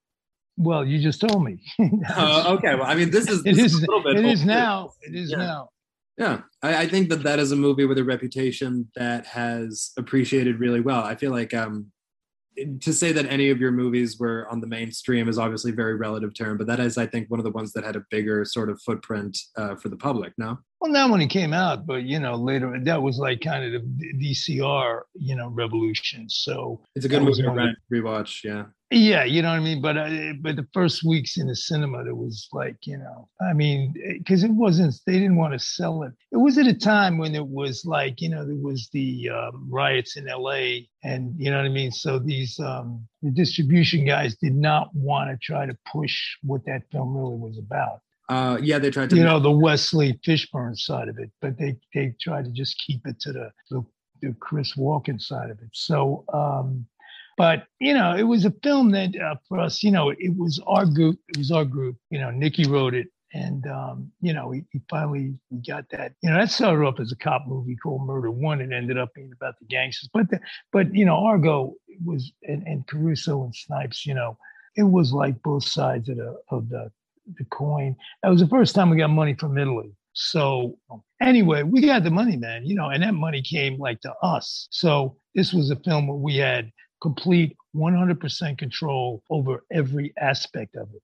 [0.56, 1.62] Well, you just told me.
[2.08, 3.78] Uh, okay, well, I mean, this is It this is.
[3.78, 4.16] a little bit.
[4.16, 4.92] It is now.
[5.02, 5.36] It is Yeah.
[5.38, 5.68] now.
[6.18, 10.60] Yeah, I, I think that that is a movie with a reputation that has appreciated
[10.60, 11.02] really well.
[11.02, 11.92] I feel like um,
[12.80, 15.94] to say that any of your movies were on the mainstream is obviously a very
[15.94, 18.44] relative term, but that is, I think, one of the ones that had a bigger
[18.44, 20.32] sort of footprint uh, for the public.
[20.36, 23.64] No, Well, not when it came out, but you know, later that was like kind
[23.64, 26.28] of the VCR, you know, revolution.
[26.28, 28.44] So it's a good movie to rewatch.
[28.44, 29.80] Yeah, yeah, you know what I mean.
[29.80, 33.52] But uh, but the first weeks in the cinema, there was like, you know, I
[33.52, 36.12] mean, because it wasn't, they didn't want to sell it.
[36.32, 39.68] It was at a time when it was like, you know, there was the um,
[39.70, 40.88] riots in L.A.
[41.04, 41.92] and you know what I mean.
[41.92, 46.82] So these um, the distribution guys did not want to try to push what that
[46.90, 48.00] film really was about.
[48.28, 49.16] uh, yeah, they tried to.
[49.16, 53.06] you know the Wesley Fishburne side of it, but they they try to just keep
[53.06, 53.84] it to the the,
[54.22, 55.70] the Chris Walken side of it.
[55.72, 56.86] So, um,
[57.40, 60.60] but you know, it was a film that uh, for us, you know, it was
[60.66, 61.18] our group.
[61.28, 61.96] It was our group.
[62.10, 66.12] You know, Nikki wrote it, and um, you know, he, he finally we got that.
[66.22, 69.14] You know, that started off as a cop movie called Murder One, and ended up
[69.14, 70.10] being about the gangsters.
[70.12, 70.38] But the,
[70.70, 71.72] but you know, Argo
[72.04, 74.04] was and, and Caruso and Snipes.
[74.04, 74.36] You know,
[74.76, 76.92] it was like both sides of the of the
[77.38, 77.96] the coin.
[78.22, 79.94] That was the first time we got money from Italy.
[80.12, 80.76] So
[81.22, 84.68] anyway, we got the money, man, you know, and that money came like to us.
[84.70, 86.70] So this was a film where we had
[87.00, 91.02] complete 100% control over every aspect of it.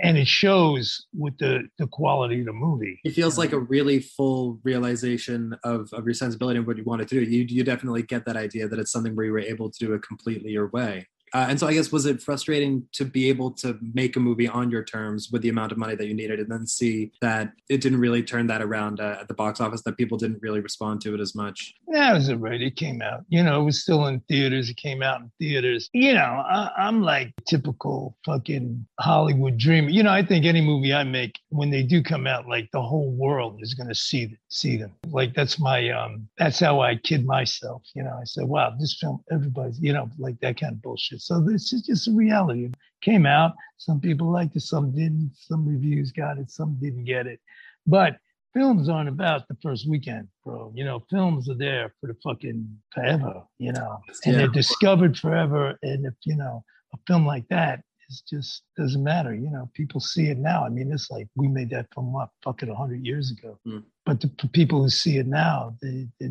[0.00, 3.00] And it shows with the, the quality of the movie.
[3.04, 7.08] It feels like a really full realization of, of your sensibility and what you wanted
[7.08, 7.30] to do.
[7.30, 9.92] You you definitely get that idea that it's something where you were able to do
[9.94, 11.06] it completely your way.
[11.32, 14.48] Uh, and so I guess was it frustrating to be able to make a movie
[14.48, 17.52] on your terms with the amount of money that you needed, and then see that
[17.68, 20.60] it didn't really turn that around uh, at the box office, that people didn't really
[20.60, 21.74] respond to it as much.
[21.88, 22.60] That was it, right?
[22.60, 23.24] It came out.
[23.28, 24.70] You know, it was still in theaters.
[24.70, 25.88] It came out in theaters.
[25.92, 29.90] You know, I, I'm like typical fucking Hollywood dreamer.
[29.90, 32.82] You know, I think any movie I make, when they do come out, like the
[32.82, 34.92] whole world is going to see see them.
[35.06, 37.82] Like that's my um, that's how I kid myself.
[37.94, 41.19] You know, I said, wow, this film, everybody's, you know, like that kind of bullshit.
[41.20, 42.66] So this is just a reality.
[42.66, 43.52] It came out.
[43.78, 45.32] Some people liked it, some didn't.
[45.34, 47.40] Some reviews got it, some didn't get it.
[47.86, 48.16] But
[48.54, 50.72] films aren't about the first weekend, bro.
[50.74, 54.38] You know, films are there for the fucking forever, you know, and Yeah.
[54.38, 55.78] they're discovered forever.
[55.82, 59.34] And if, you know, a film like that is just doesn't matter.
[59.34, 60.64] You know, people see it now.
[60.64, 63.58] I mean, it's like we made that film what fucking 100 years ago.
[63.64, 63.78] Hmm.
[64.04, 66.30] But the people who see it now, they, they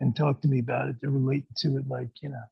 [0.00, 2.42] and talk to me about it, they're relating to it like, you know,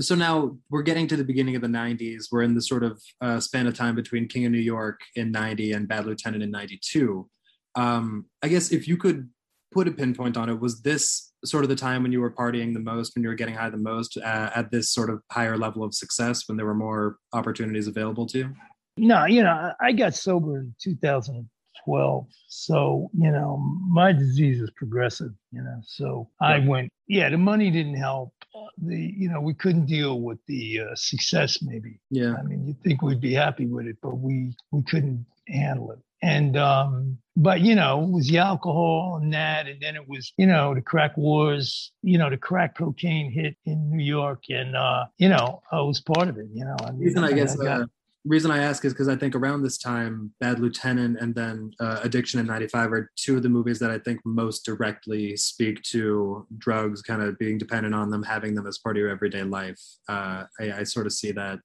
[0.00, 2.26] So now we're getting to the beginning of the 90s.
[2.30, 5.32] We're in the sort of uh, span of time between King of New York in
[5.32, 7.28] 90 and Bad Lieutenant in 92.
[7.74, 9.28] Um, I guess if you could
[9.72, 12.72] put a pinpoint on it, was this sort of the time when you were partying
[12.74, 15.58] the most, when you were getting high the most uh, at this sort of higher
[15.58, 18.54] level of success, when there were more opportunities available to you?
[18.96, 22.26] No, you know, I I got sober in 2012.
[22.48, 23.56] So, you know,
[23.88, 25.80] my disease is progressive, you know.
[25.84, 28.32] So I went, yeah, the money didn't help.
[28.78, 32.00] Uh, The, you know, we couldn't deal with the uh, success maybe.
[32.10, 32.34] Yeah.
[32.38, 35.98] I mean, you'd think we'd be happy with it, but we we couldn't handle it.
[36.20, 40.32] And um, but you know, it was the alcohol and that, and then it was
[40.36, 41.92] you know the crack wars.
[42.02, 46.00] You know, the crack cocaine hit in New York, and uh, you know, I was
[46.00, 46.46] part of it.
[46.52, 47.58] You know, I mean, reason I guess.
[47.58, 47.86] I got, uh,
[48.28, 52.00] reason I ask is because I think around this time, Bad Lieutenant and then uh,
[52.02, 56.46] Addiction in '95 are two of the movies that I think most directly speak to
[56.58, 59.80] drugs, kind of being dependent on them, having them as part of your everyday life.
[60.08, 61.58] Uh, I, I, sort of see that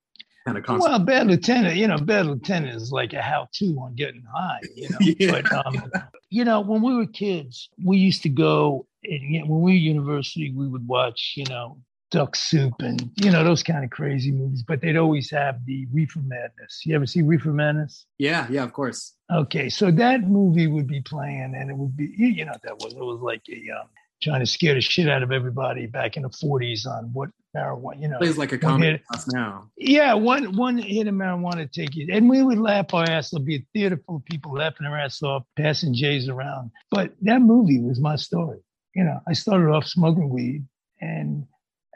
[0.46, 0.90] kind of concept.
[0.90, 4.90] Well, Bad Lieutenant, you know, Bad Lieutenant is like a how-to on getting high, you
[4.90, 4.98] know.
[5.02, 5.42] yeah.
[5.42, 5.92] But um,
[6.30, 8.88] you know, when we were kids, we used to go.
[9.04, 11.78] And, when we were university, we would watch, you know,
[12.14, 14.64] Duck Soup and you know those kind of crazy movies.
[14.66, 16.82] But they'd always have the Reefer Madness.
[16.86, 18.06] You ever see Reefer Madness?
[18.20, 19.16] Yeah, yeah, of course.
[19.34, 22.94] Okay, so that movie would be playing, and it would be you know that was
[22.94, 23.88] it was like a um,
[24.22, 28.02] trying to scare the shit out of everybody back in the 40s on what marijuana,
[28.04, 28.20] you know.
[28.20, 29.72] Plays like a comedy now.
[29.76, 32.08] Yeah, one one hit of marijuana take you.
[32.12, 33.32] And we would laugh our ass.
[33.32, 36.70] There'd be a theater full of people laughing their ass off, passing J's around.
[36.92, 38.60] But that movie was my story.
[38.94, 40.64] You know, I started off smoking weed
[41.02, 41.48] and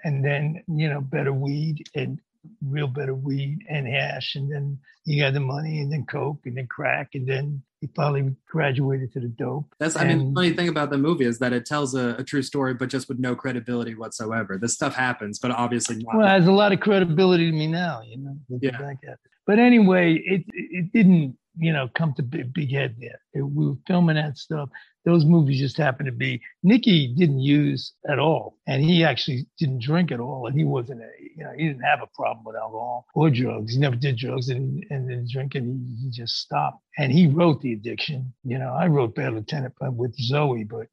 [0.04, 2.20] and then, you know, better weed and
[2.66, 4.36] real better weed and hash.
[4.36, 7.88] And then you got the money and then coke and then crack and then he
[7.96, 9.74] finally graduated to the dope.
[9.80, 12.24] That's I mean the funny thing about the movie is that it tells a, a,
[12.24, 14.58] true story, but just with no credibility whatsoever.
[14.58, 16.18] This stuff happens, but obviously not.
[16.18, 18.38] Well, it has a lot of credibility to me now, you know.
[18.62, 18.94] Yeah.
[19.46, 23.20] But anyway, it it didn't you know come to big, big head there.
[23.34, 24.70] It, we were filming that stuff
[25.08, 29.82] those movies just happened to be Nicky didn't use at all, and he actually didn't
[29.82, 32.58] drink at all, and he wasn't a you know he didn't have a problem with
[32.58, 33.74] alcohol or drugs.
[33.74, 35.63] He never did drugs and and then drinking.
[35.63, 38.34] He, he just stopped, and he wrote the addiction.
[38.43, 40.88] You know, I wrote Bad Lieutenant with Zoe, but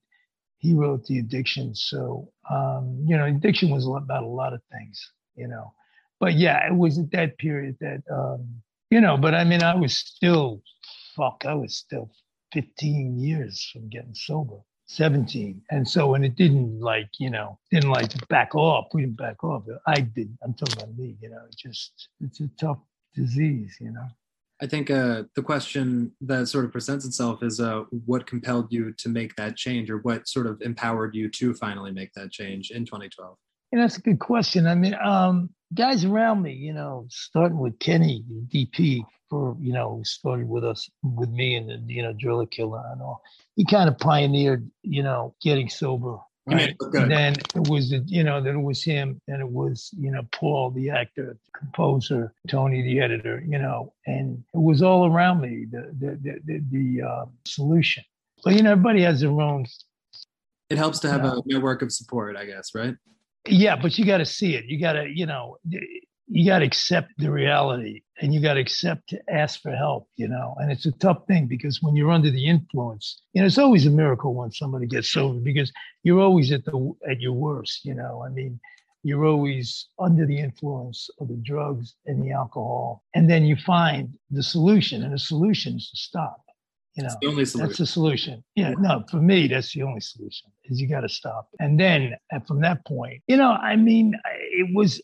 [0.58, 1.74] he wrote the addiction.
[1.74, 5.10] So um, you know, addiction was about a lot of things.
[5.34, 5.74] You know,
[6.20, 9.16] but yeah, it was at that period that um, you know.
[9.16, 10.62] But I mean, I was still
[11.16, 11.42] fuck.
[11.44, 12.12] I was still
[12.54, 14.56] 15 years from getting sober.
[14.86, 15.62] 17.
[15.70, 18.86] And so, and it didn't like, you know, didn't like back off.
[18.92, 19.64] We didn't back off.
[19.86, 20.36] I did.
[20.42, 22.78] I'm talking about me, you know, it just, it's a tough
[23.14, 24.06] disease, you know.
[24.62, 28.92] I think uh, the question that sort of presents itself is uh, what compelled you
[28.98, 32.70] to make that change or what sort of empowered you to finally make that change
[32.70, 33.36] in 2012?
[33.76, 34.66] Know, that's a good question.
[34.66, 40.00] I mean, um, guys around me, you know, starting with Kenny, DP, for you know
[40.04, 43.22] started with us with me and the you know driller killer and all
[43.56, 46.76] he kind of pioneered you know getting sober right?
[46.92, 50.22] And then it was you know then it was him and it was you know
[50.30, 55.40] paul the actor the composer tony the editor you know and it was all around
[55.40, 58.04] me the the the, the, the uh, solution.
[58.44, 59.66] But you know everybody has their own
[60.70, 62.94] it helps to have you know, a network of support i guess right
[63.46, 65.56] yeah but you got to see it you got to you know
[66.26, 70.08] you got to accept the reality and you got to accept to ask for help,
[70.16, 70.54] you know.
[70.58, 73.86] And it's a tough thing because when you're under the influence, you know, it's always
[73.86, 77.94] a miracle when somebody gets sober because you're always at the at your worst, you
[77.94, 78.24] know.
[78.24, 78.58] I mean,
[79.02, 84.14] you're always under the influence of the drugs and the alcohol, and then you find
[84.30, 86.43] the solution, and the solution is to stop.
[86.96, 87.68] You know, the only solution.
[87.68, 88.44] that's the solution.
[88.54, 90.50] Yeah, no, for me, that's the only solution.
[90.64, 94.14] Is you got to stop, and then and from that point, you know, I mean,
[94.32, 95.00] it was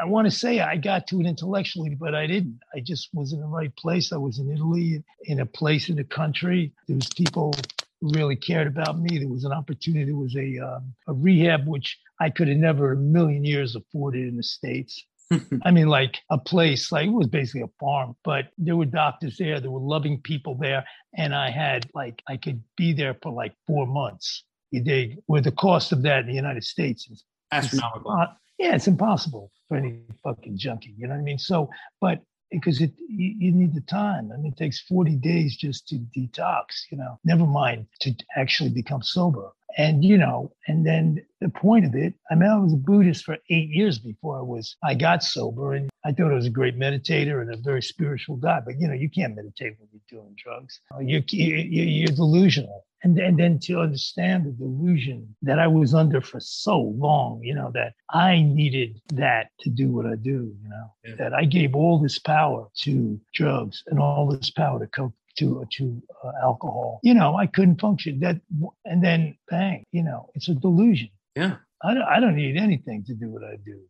[0.00, 2.60] I want to say I got to it intellectually, but I didn't.
[2.74, 4.12] I just was in the right place.
[4.12, 6.72] I was in Italy, in a place in the country.
[6.86, 7.52] There was people
[8.00, 9.18] who really cared about me.
[9.18, 10.04] There was an opportunity.
[10.04, 14.28] There was a um, a rehab which I could have never a million years afforded
[14.28, 15.04] in the states.
[15.64, 19.36] I mean, like a place, like it was basically a farm, but there were doctors
[19.36, 23.32] there, there were loving people there, and I had like I could be there for
[23.32, 24.44] like four months.
[24.70, 25.18] You dig?
[25.26, 28.26] Where the cost of that in the United States is astronomical.
[28.58, 30.94] yeah, it's impossible for any fucking junkie.
[30.96, 31.38] You know what I mean?
[31.38, 31.70] So,
[32.00, 32.20] but
[32.50, 34.30] because it you, you, need the time.
[34.32, 38.70] I mean, it takes 40 days just to detox, you know, never mind to actually
[38.70, 39.50] become sober.
[39.76, 43.24] And, you know, and then the point of it, I mean, I was a Buddhist
[43.24, 46.50] for eight years before I was, I got sober and I thought I was a
[46.50, 50.20] great meditator and a very spiritual guy, but you know, you can't meditate when you're
[50.20, 50.80] doing drugs.
[51.00, 56.20] You, you, you're delusional and, and then to understand the delusion that I was under
[56.20, 60.68] for so long, you know, that I needed that to do what I do, you
[60.68, 61.14] know, yeah.
[61.16, 65.64] that I gave all this power to drugs and all this power to coke to
[65.70, 67.00] to uh, alcohol.
[67.02, 68.20] You know, I couldn't function.
[68.20, 68.40] That
[68.84, 71.10] and then bang, you know, it's a delusion.
[71.36, 73.80] Yeah, I don't, I don't need anything to do what I do.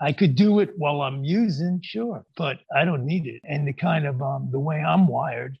[0.00, 3.40] I could do it while I'm using, sure, but I don't need it.
[3.44, 5.58] And the kind of um, the way I'm wired,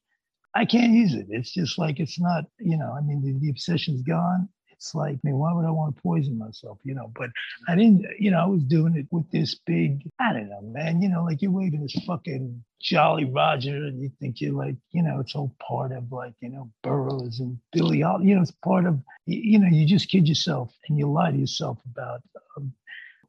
[0.54, 1.26] I can't use it.
[1.30, 4.48] It's just like it's not, you know, I mean, the, the obsession's gone.
[4.72, 6.78] It's like, I mean, why would I want to poison myself?
[6.82, 7.30] You know, but
[7.68, 11.00] I didn't, you know, I was doing it with this big, I don't know, man,
[11.00, 15.02] you know, like you're waving this fucking Jolly Roger and you think you're like, you
[15.02, 18.86] know, it's all part of like, you know, Burroughs and Billy you know, it's part
[18.86, 22.22] of, you know, you just kid yourself and you lie to yourself about
[22.56, 22.72] um,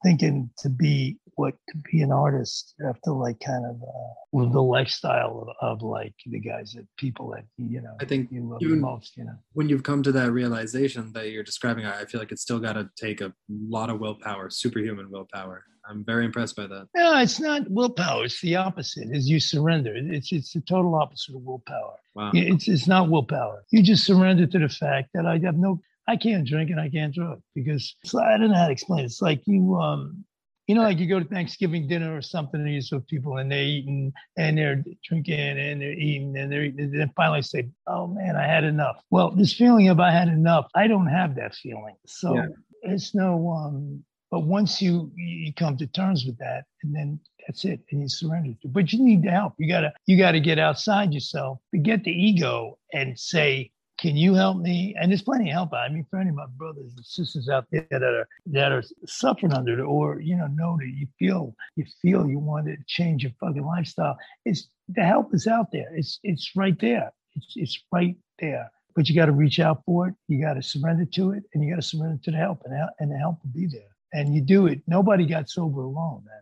[0.04, 4.50] thinking to be what to be an artist you have to like kind of uh,
[4.54, 8.42] the lifestyle of, of like the guys that people that you know I think you
[8.48, 11.86] love even- the most you know when you've come to that realization that you're describing,
[11.86, 15.64] I I feel like it's still got to take a lot of willpower, superhuman willpower.
[15.90, 16.88] I'm very impressed by that.
[16.96, 21.36] no it's not willpower it's the opposite is you surrender it's it's the total opposite
[21.36, 22.32] of willpower Wow.
[22.34, 25.72] It's it's not willpower you just surrender to the fact that i have no
[26.08, 29.06] i can't drink and i can't drug because i don't know how to explain it.
[29.06, 30.24] it's like you um
[30.68, 33.52] you know, like you go to Thanksgiving dinner or something, and you're with people, and
[33.52, 37.68] they're eating, and they're drinking, and they're eating, and they're eating, and then finally say,
[37.86, 41.36] "Oh man, I had enough." Well, this feeling of I had enough, I don't have
[41.36, 41.96] that feeling.
[42.06, 42.48] So Yeah.
[42.84, 43.52] it's no.
[43.52, 48.02] um But once you you come to terms with that, and then that's it, and
[48.02, 48.68] you surrender to.
[48.70, 49.54] But you need the help.
[49.58, 53.70] You gotta you gotta get outside yourself, forget the ego, and say,
[54.04, 54.94] can you help me?
[55.00, 55.74] And there's plenty of help.
[55.74, 58.84] I mean, for any of my brothers and sisters out there that are that are
[59.06, 62.76] suffering under it, or you know, know that you feel you feel you want to
[62.86, 64.18] change your fucking lifestyle.
[64.44, 65.90] It's the help is out there.
[65.96, 67.14] It's it's right there.
[67.38, 68.70] It's it's right there.
[68.94, 70.16] But you got to reach out for it.
[70.28, 72.76] You got to surrender to it, and you got to surrender to the help, and
[73.00, 73.96] and the help will be there.
[74.12, 74.82] And you do it.
[74.86, 76.42] Nobody got sober alone, man.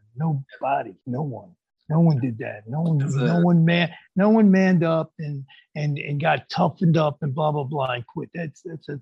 [0.62, 0.96] Nobody.
[1.06, 1.56] No one.
[1.92, 2.64] No one did that.
[2.68, 2.98] No one.
[3.00, 3.92] That's No one man.
[4.16, 5.44] No one manned up and
[5.76, 8.30] and and got toughened up and blah blah blah and quit.
[8.34, 9.02] That's that's, that's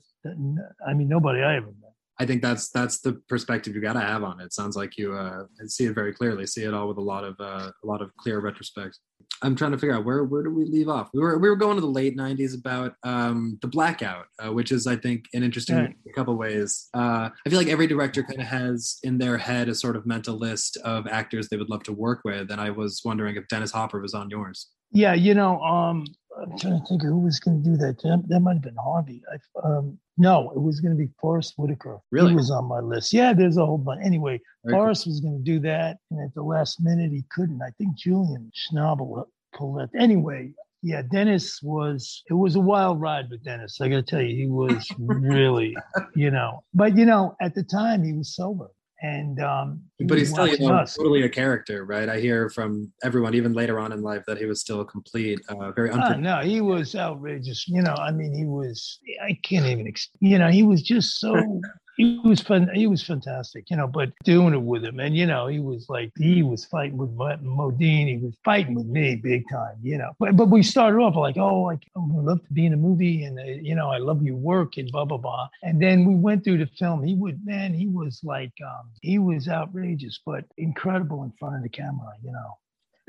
[0.87, 1.93] I mean nobody I ever met.
[2.19, 4.53] I think that's that's the perspective you got to have on it.
[4.53, 6.45] Sounds like you uh, see it very clearly.
[6.45, 8.99] See it all with a lot of uh, a lot of clear retrospect.
[9.41, 11.09] I'm trying to figure out where where do we leave off?
[11.13, 14.73] We were we were going to the late '90s about um, the blackout, uh, which
[14.73, 16.89] is I think an interesting a couple ways.
[16.93, 20.05] Uh, I feel like every director kind of has in their head a sort of
[20.05, 23.47] mental list of actors they would love to work with, and I was wondering if
[23.47, 24.67] Dennis Hopper was on yours.
[24.91, 26.05] Yeah, you know, um,
[26.41, 28.01] I'm trying to think who was going to do that.
[28.27, 29.21] That, might have been Harvey.
[29.31, 31.99] I, um, no, it was going to be Forest Whitaker.
[32.11, 32.31] Really?
[32.31, 33.13] He was on my list.
[33.13, 34.01] Yeah, there's a whole bunch.
[34.03, 34.83] Anyway, Very cool.
[34.83, 37.61] Forrest was going to do that, and at the last minute he couldn't.
[37.61, 39.89] I think Julian Schnabel pulled it.
[39.97, 42.23] Anyway, yeah, Dennis was.
[42.29, 43.79] It was a wild ride with Dennis.
[43.81, 45.75] I got to tell you, he was really,
[46.15, 46.63] you know.
[46.73, 48.69] But you know, at the time he was sober,
[49.01, 50.95] and um, he but he's still you know us.
[50.95, 52.09] totally a character, right?
[52.09, 55.39] I hear from everyone, even later on in life, that he was still a complete,
[55.49, 56.21] uh, very Oh, unpredictable.
[56.21, 57.67] no, he was outrageous.
[57.67, 58.99] You know, I mean, he was.
[59.23, 59.91] I can't even.
[60.19, 61.33] You know, he was just so.
[61.99, 62.69] He was fun.
[62.73, 63.69] He was fantastic.
[63.69, 66.63] You know, but doing it with him, and you know, he was like he was
[66.63, 68.07] fighting with Modine.
[68.07, 69.75] He was fighting with me big time.
[69.83, 72.65] You know, but but we started off like, oh, like I would love to be
[72.65, 75.49] in a movie, and uh, you know, I love your work, and blah blah blah.
[75.61, 77.03] And then we went through the film.
[77.03, 81.63] He would, man, he was like, um, he was outrageous, but incredible in front of
[81.63, 82.13] the camera.
[82.23, 82.57] You know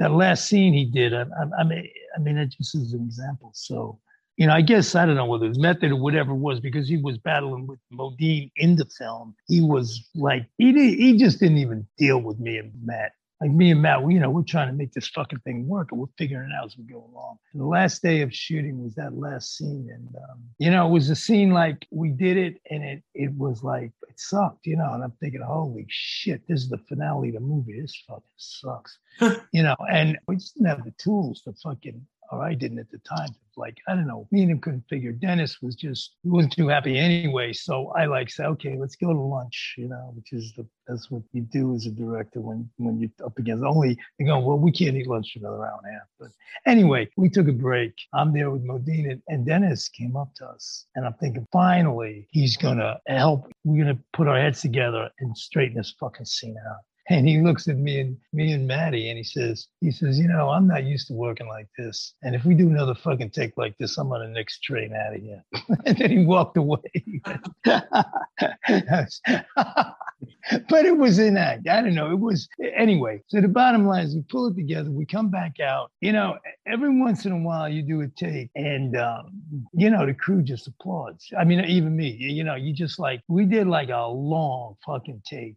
[0.01, 3.03] that last scene he did, I, I, I mean, I mean, it just is an
[3.03, 3.53] example.
[3.55, 4.01] So,
[4.41, 6.61] you know, I guess I don't know whether it was method or whatever it was
[6.61, 9.36] because he was battling with Modine in the film.
[9.47, 13.12] He was like, he did, he just didn't even deal with me and Matt.
[13.43, 15.93] Like me and Matt, we, you know, we're trying to make this fucking thing work,
[15.93, 17.36] and we're figuring it out as we go along.
[17.53, 20.91] And the last day of shooting was that last scene, and um, you know, it
[20.91, 24.76] was a scene like we did it, and it it was like it sucked, you
[24.76, 24.93] know.
[24.93, 27.80] And I'm thinking, holy shit, this is the finale of the movie.
[27.80, 28.99] This fucking sucks
[29.53, 32.91] you know, and we just didn't have the tools to fucking, or I didn't at
[32.91, 33.31] the time.
[33.57, 35.12] Like, I don't know, me and him couldn't figure.
[35.12, 37.53] Dennis was just, he wasn't too happy anyway.
[37.53, 41.11] So I like say, okay, let's go to lunch, you know, which is the, that's
[41.11, 44.59] what you do as a director when, when you're up against only, you go, well,
[44.59, 46.09] we can't eat lunch for another hour and a half.
[46.18, 46.28] But
[46.64, 47.95] anyway, we took a break.
[48.14, 50.87] I'm there with Modine and, and Dennis came up to us.
[50.95, 53.51] And I'm thinking, finally, he's going to help.
[53.64, 56.78] We're going to put our heads together and straighten this fucking scene out.
[57.11, 60.28] And he looks at me and me and Maddie and he says, he says, you
[60.28, 62.14] know, I'm not used to working like this.
[62.22, 65.16] And if we do another fucking take like this, I'm on the next train out
[65.16, 65.42] of here.
[65.86, 66.80] and then he walked away.
[70.68, 71.66] but it was in act.
[71.68, 72.12] I don't know.
[72.12, 73.20] It was anyway.
[73.26, 75.90] So the bottom line is we pull it together, we come back out.
[76.00, 79.42] You know, every once in a while you do a take and um,
[79.72, 81.26] you know, the crew just applauds.
[81.36, 85.22] I mean, even me, you know, you just like we did like a long fucking
[85.26, 85.56] take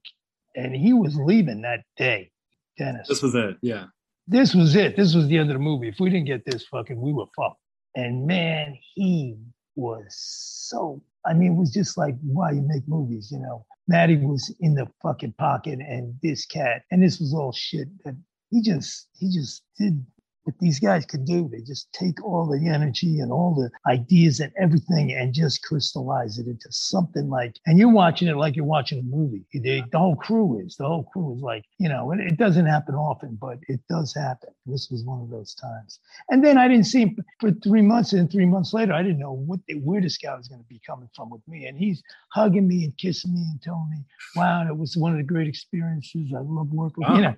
[0.55, 2.31] and he was leaving that day,
[2.77, 3.07] Dennis.
[3.07, 3.57] This was it.
[3.61, 3.85] Yeah.
[4.27, 4.95] This was it.
[4.95, 5.89] This was the end of the movie.
[5.89, 7.59] If we didn't get this fucking, we were fucked.
[7.95, 9.37] And man, he
[9.75, 11.01] was so.
[11.25, 13.65] I mean, it was just like why you make movies, you know.
[13.87, 18.15] Maddie was in the fucking pocket, and this cat, and this was all shit that
[18.49, 20.05] he just he just did
[20.43, 21.49] what these guys could do.
[21.49, 26.37] They just take all the energy and all the ideas and everything and just crystallize
[26.37, 29.45] it into something like, and you're watching it like you're watching a movie.
[29.53, 32.65] They, the whole crew is, the whole crew is like, you know, it, it, doesn't
[32.65, 34.49] happen often, but it does happen.
[34.65, 35.99] This was one of those times.
[36.29, 38.13] And then I didn't see him for three months.
[38.13, 40.67] And three months later, I didn't know what the, where this guy was going to
[40.67, 41.67] be coming from with me.
[41.67, 44.03] And he's hugging me and kissing me and telling me,
[44.35, 46.33] wow, it was one of the great experiences.
[46.35, 47.03] I love working.
[47.07, 47.15] Wow.
[47.15, 47.35] You know,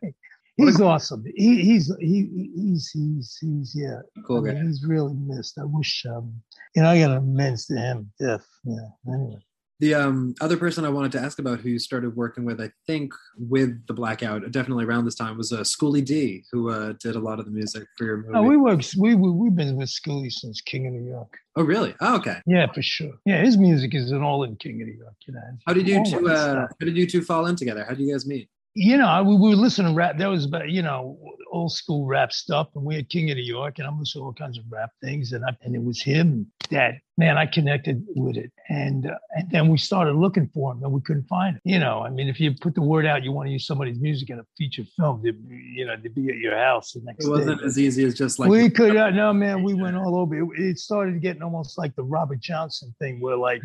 [0.57, 1.23] he's awesome.
[1.35, 3.99] He, he's he, he's he's he's yeah.
[4.25, 4.61] Cool I mean, guy.
[4.63, 5.57] He's really missed.
[5.59, 6.33] I wish um
[6.75, 8.11] you know I got immense to him.
[8.19, 8.45] Deaf.
[8.63, 8.87] Yeah.
[9.07, 9.39] Anyway.
[9.81, 12.71] The um, other person I wanted to ask about who you started working with, I
[12.87, 17.17] think, with the Blackout, definitely around this time, was uh, Schoolly D, who uh, did
[17.17, 18.35] a lot of the music for your movie.
[18.35, 18.95] Oh, we worked.
[18.97, 21.37] We, we we've been with Schoolie since King of New York.
[21.57, 21.93] Oh, really?
[21.99, 22.37] Oh, okay.
[22.45, 23.15] Yeah, for sure.
[23.25, 25.15] Yeah, his music is an all in King of New York.
[25.27, 25.41] You know.
[25.67, 26.29] How did you two?
[26.29, 27.83] Uh, how did you two fall in together?
[27.83, 28.49] How did you guys meet?
[28.75, 30.17] You know, we, we were listening to rap.
[30.17, 31.17] That was about, you know,
[31.49, 32.67] old school rap stuff.
[32.75, 34.91] And we had King of New York, and I'm listening to all kinds of rap
[35.01, 35.31] things.
[35.31, 38.51] And I, and it was him that, man, I connected with it.
[38.67, 41.61] And uh, and then we started looking for him, and we couldn't find him.
[41.63, 43.97] You know, I mean, if you put the word out, you want to use somebody's
[43.97, 47.25] music in a feature film, to, you know, to be at your house the next
[47.25, 47.67] It wasn't day.
[47.67, 48.49] as easy as just like.
[48.49, 50.35] We could, uh, no, man, we went all over.
[50.35, 53.61] It, it started getting almost like the Robert Johnson thing, where like,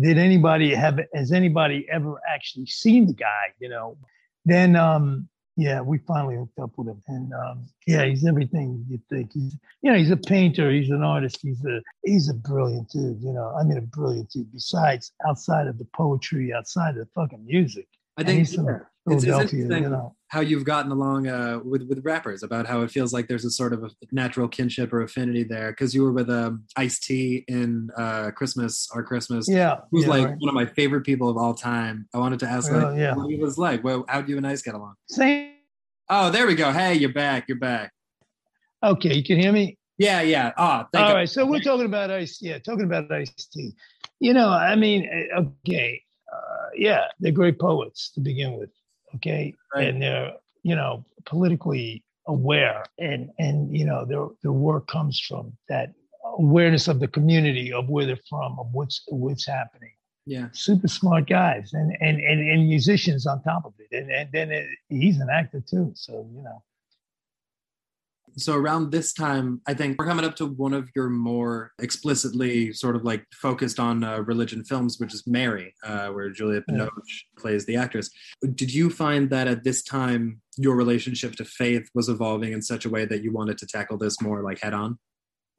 [0.00, 3.96] did anybody have, has anybody ever actually seen the guy, you know?
[4.48, 9.00] Then um, yeah, we finally hooked up with him, and um, yeah, he's everything you
[9.10, 9.32] think.
[9.32, 13.20] He's you know he's a painter, he's an artist, he's a he's a brilliant dude.
[13.20, 14.52] You know, I mean a brilliant dude.
[14.52, 18.78] Besides, outside of the poetry, outside of the fucking music, I think yeah.
[19.08, 20.14] Philadelphia, it's, you know.
[20.28, 23.50] How you've gotten along uh, with with rappers about how it feels like there's a
[23.50, 27.44] sort of a natural kinship or affinity there because you were with um, Ice T
[27.48, 30.36] in uh, Christmas or Christmas, yeah, who's yeah, like right.
[30.38, 32.08] one of my favorite people of all time.
[32.14, 33.14] I wanted to ask like, yeah.
[33.14, 33.82] what he was like.
[33.82, 34.94] Well, how do you and Ice get along?
[35.08, 35.52] Same.
[36.10, 36.72] Oh, there we go.
[36.72, 37.44] Hey, you're back.
[37.48, 37.92] You're back.
[38.82, 39.78] Okay, you can hear me.
[39.98, 40.52] Yeah, yeah.
[40.56, 41.14] Oh, all you.
[41.14, 41.28] right.
[41.28, 42.38] So we're talking about Ice.
[42.40, 43.72] Yeah, talking about Ice T.
[44.20, 46.02] You know, I mean, eh, okay,
[46.32, 48.70] uh, yeah, they're great poets to begin with
[49.16, 49.54] okay?
[49.74, 49.88] Right.
[49.88, 50.32] and they're
[50.62, 52.84] you know politically aware.
[52.98, 55.92] And and you know their their work comes from that
[56.24, 59.92] awareness of the community of where they're from of what's what's happening.
[60.26, 60.48] Yeah.
[60.52, 61.70] Super smart guys.
[61.72, 63.96] And and and, and musicians on top of it.
[63.96, 65.92] And and then it, he's an actor too.
[65.94, 66.62] So you know
[68.36, 72.72] so around this time i think we're coming up to one of your more explicitly
[72.72, 76.88] sort of like focused on uh, religion films which is mary uh, where Juliette binoche
[77.06, 77.40] yeah.
[77.40, 78.10] plays the actress.
[78.54, 82.84] Did you find that at this time your relationship to faith was evolving in such
[82.84, 84.98] a way that you wanted to tackle this more like head on?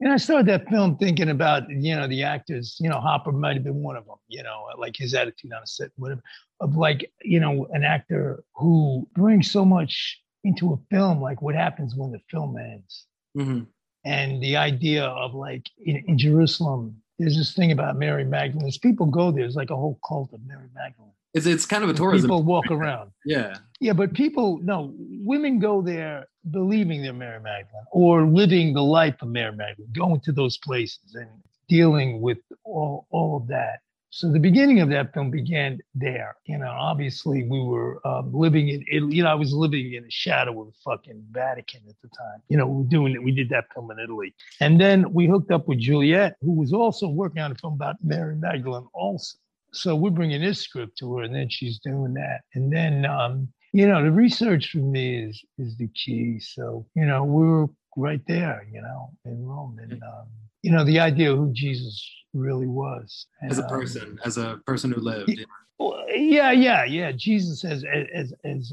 [0.02, 3.54] And I started that film thinking about, you know, the actors, you know, Hopper might
[3.54, 6.22] have been one of them, you know, like his attitude on a set, whatever,
[6.60, 11.54] of like, you know, an actor who brings so much into a film like what
[11.54, 13.06] happens when the film ends?
[13.36, 13.60] Mm-hmm.
[14.04, 18.66] and the idea of like in, in, jerusalem there's this thing about mary magdalene.
[18.66, 21.12] As people go there, there's like a whole cult of mary magdalene.
[21.34, 23.12] It's, it's kind of a tourism people walk around.
[23.24, 23.56] Yeah.
[23.78, 29.20] Yeah but people no women go there believing they're mary magdalene or living the life
[29.22, 31.28] of mary magdalene going to those places and
[31.68, 33.80] dealing with all, all of that
[34.12, 36.36] so the beginning of that film began there.
[36.44, 39.14] You know, obviously we were um, living in, Italy.
[39.14, 42.42] you know, I was living in the shadow of the fucking Vatican at the time.
[42.48, 43.22] You know, we were doing it.
[43.22, 44.34] We did that film in Italy.
[44.60, 47.96] And then we hooked up with Juliette, who was also working on a film about
[48.02, 49.38] Mary Magdalene also.
[49.72, 52.40] So we're bringing this script to her and then she's doing that.
[52.54, 56.40] And then, um, you know, the research for me is, is the key.
[56.40, 59.78] So, you know, we were right there, you know, in Rome.
[59.80, 60.26] And, um,
[60.62, 64.36] you know, the idea of who Jesus really was as a um, person, um, as
[64.38, 65.30] a person who lived.
[66.08, 67.12] Yeah, yeah, yeah.
[67.12, 67.84] Jesus as
[68.14, 68.72] as as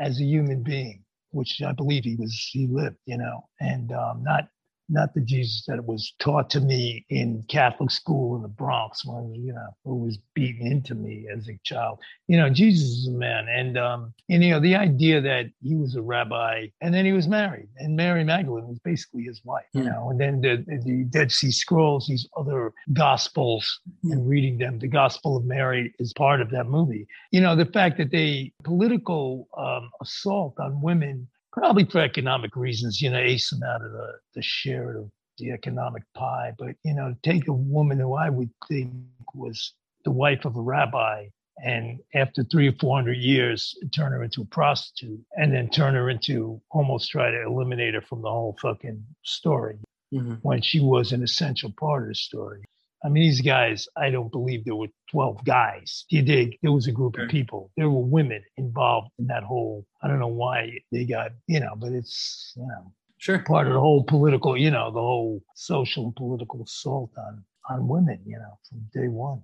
[0.00, 2.34] as a human being, which I believe he was.
[2.52, 4.48] He lived, you know, and um, not
[4.88, 9.34] not the Jesus that was taught to me in Catholic school in the Bronx when
[9.34, 11.98] you know who was beaten into me as a child.
[12.26, 15.74] You know, Jesus is a man, and um, and you know the idea that he
[15.74, 19.66] was a rabbi and then he was married, and Mary Magdalene was basically his wife.
[19.72, 19.88] You hmm.
[19.88, 24.12] know, and then the, the Dead Sea Scrolls, these other gospels, mm.
[24.12, 27.06] and reading them, the Gospel of Mary is part of that movie.
[27.30, 31.28] You know, the fact that they political um, assault on women
[31.58, 35.52] probably for economic reasons, you know, ace them out of the, the share of the
[35.52, 36.52] economic pie.
[36.58, 38.92] But, you know, take a woman who I would think
[39.34, 41.26] was the wife of a rabbi
[41.62, 46.08] and after three or 400 years, turn her into a prostitute and then turn her
[46.08, 49.78] into almost try to eliminate her from the whole fucking story
[50.14, 50.34] mm-hmm.
[50.42, 52.64] when she was an essential part of the story.
[53.04, 56.04] I mean, these guys, I don't believe there were 12 guys.
[56.08, 56.58] You dig?
[56.62, 57.70] There was a group of people.
[57.76, 61.74] There were women involved in that whole, I don't know why they got, you know,
[61.76, 62.92] but it's, you know.
[63.18, 63.40] Sure.
[63.40, 67.86] part of the whole political, you know, the whole social and political assault on on
[67.86, 69.42] women, you know, from day one.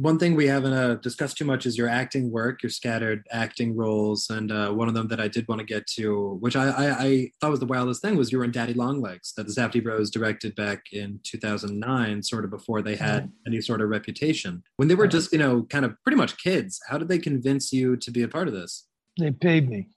[0.00, 3.74] One thing we haven't uh, discussed too much is your acting work, your scattered acting
[3.76, 6.68] roles, and uh, one of them that I did want to get to, which I,
[6.68, 9.52] I, I thought was the wildest thing, was you were in Daddy Longlegs, that the
[9.52, 13.30] Safdie Bros directed back in 2009, sort of before they had Right.
[13.48, 14.62] any sort of reputation.
[14.76, 17.72] When they were just, you know, kind of pretty much kids, how did they convince
[17.72, 18.86] you to be a part of this?
[19.18, 19.88] They paid me.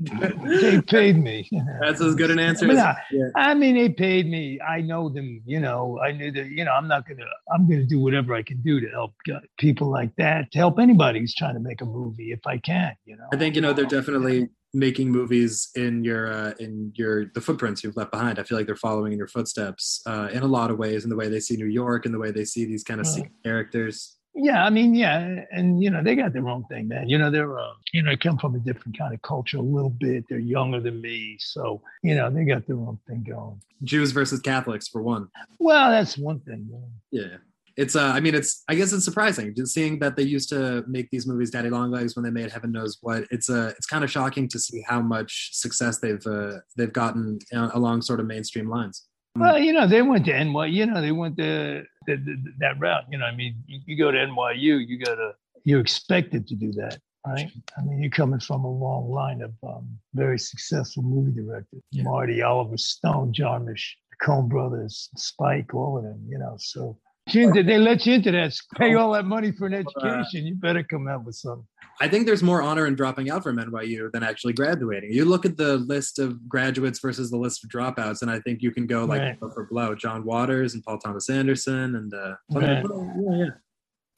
[0.60, 1.48] They paid me.
[1.80, 3.28] That's as good an answer I mean, as yeah.
[3.36, 4.60] I mean, they paid me.
[4.60, 5.40] I know them.
[5.46, 6.46] You know, I knew that.
[6.46, 7.24] You know, I'm not gonna.
[7.52, 9.14] I'm gonna do whatever I can do to help
[9.58, 10.50] people like that.
[10.52, 12.94] To help anybody who's trying to make a movie, if I can.
[13.04, 13.26] You know.
[13.32, 17.84] I think you know they're definitely making movies in your uh, in your the footprints
[17.84, 18.38] you've left behind.
[18.38, 21.10] I feel like they're following in your footsteps uh, in a lot of ways, in
[21.10, 23.30] the way they see New York, in the way they see these kind of Right.
[23.44, 24.13] characters.
[24.34, 27.08] Yeah, I mean, yeah, and you know, they got their own thing, man.
[27.08, 29.62] You know, they're uh, you know, they come from a different kind of culture a
[29.62, 30.24] little bit.
[30.28, 33.60] They're younger than me, so you know, they got their own thing going.
[33.84, 35.28] Jews versus Catholics, for one.
[35.60, 36.66] Well, that's one thing.
[36.70, 36.90] Man.
[37.10, 37.36] Yeah.
[37.76, 40.84] It's uh I mean it's I guess it's surprising just seeing that they used to
[40.86, 43.24] make these movies Daddy Longlegs when they made Heaven Knows What.
[43.32, 47.40] It's uh it's kind of shocking to see how much success they've uh, they've gotten
[47.52, 49.06] uh, along sort of mainstream lines.
[49.36, 50.66] Well, you know, they went to NY.
[50.66, 53.04] You know, they went to the, the, that route.
[53.10, 55.32] You know, I mean, you, you go to NYU, you got to
[55.64, 57.50] you're expected to do that, right?
[57.76, 62.04] I mean, you're coming from a long line of um, very successful movie directors: Yeah.
[62.04, 66.24] Marty, Oliver Stone, Jarmusch, the Coen Brothers, Spike, all of them.
[66.28, 66.98] You know, so.
[67.30, 68.54] Did they let you into that?
[68.76, 70.46] Pay all that money for an education.
[70.46, 71.66] You better come out with something.
[72.00, 75.12] I think there's more honor in dropping out from NYU than actually graduating.
[75.12, 78.62] You look at the list of graduates versus the list of dropouts, and I think
[78.62, 79.38] you can go like Right.
[79.40, 79.94] blow for blow.
[79.94, 82.84] John Waters and Paul Thomas Anderson, and uh, Right.
[82.84, 83.50] yeah, yeah.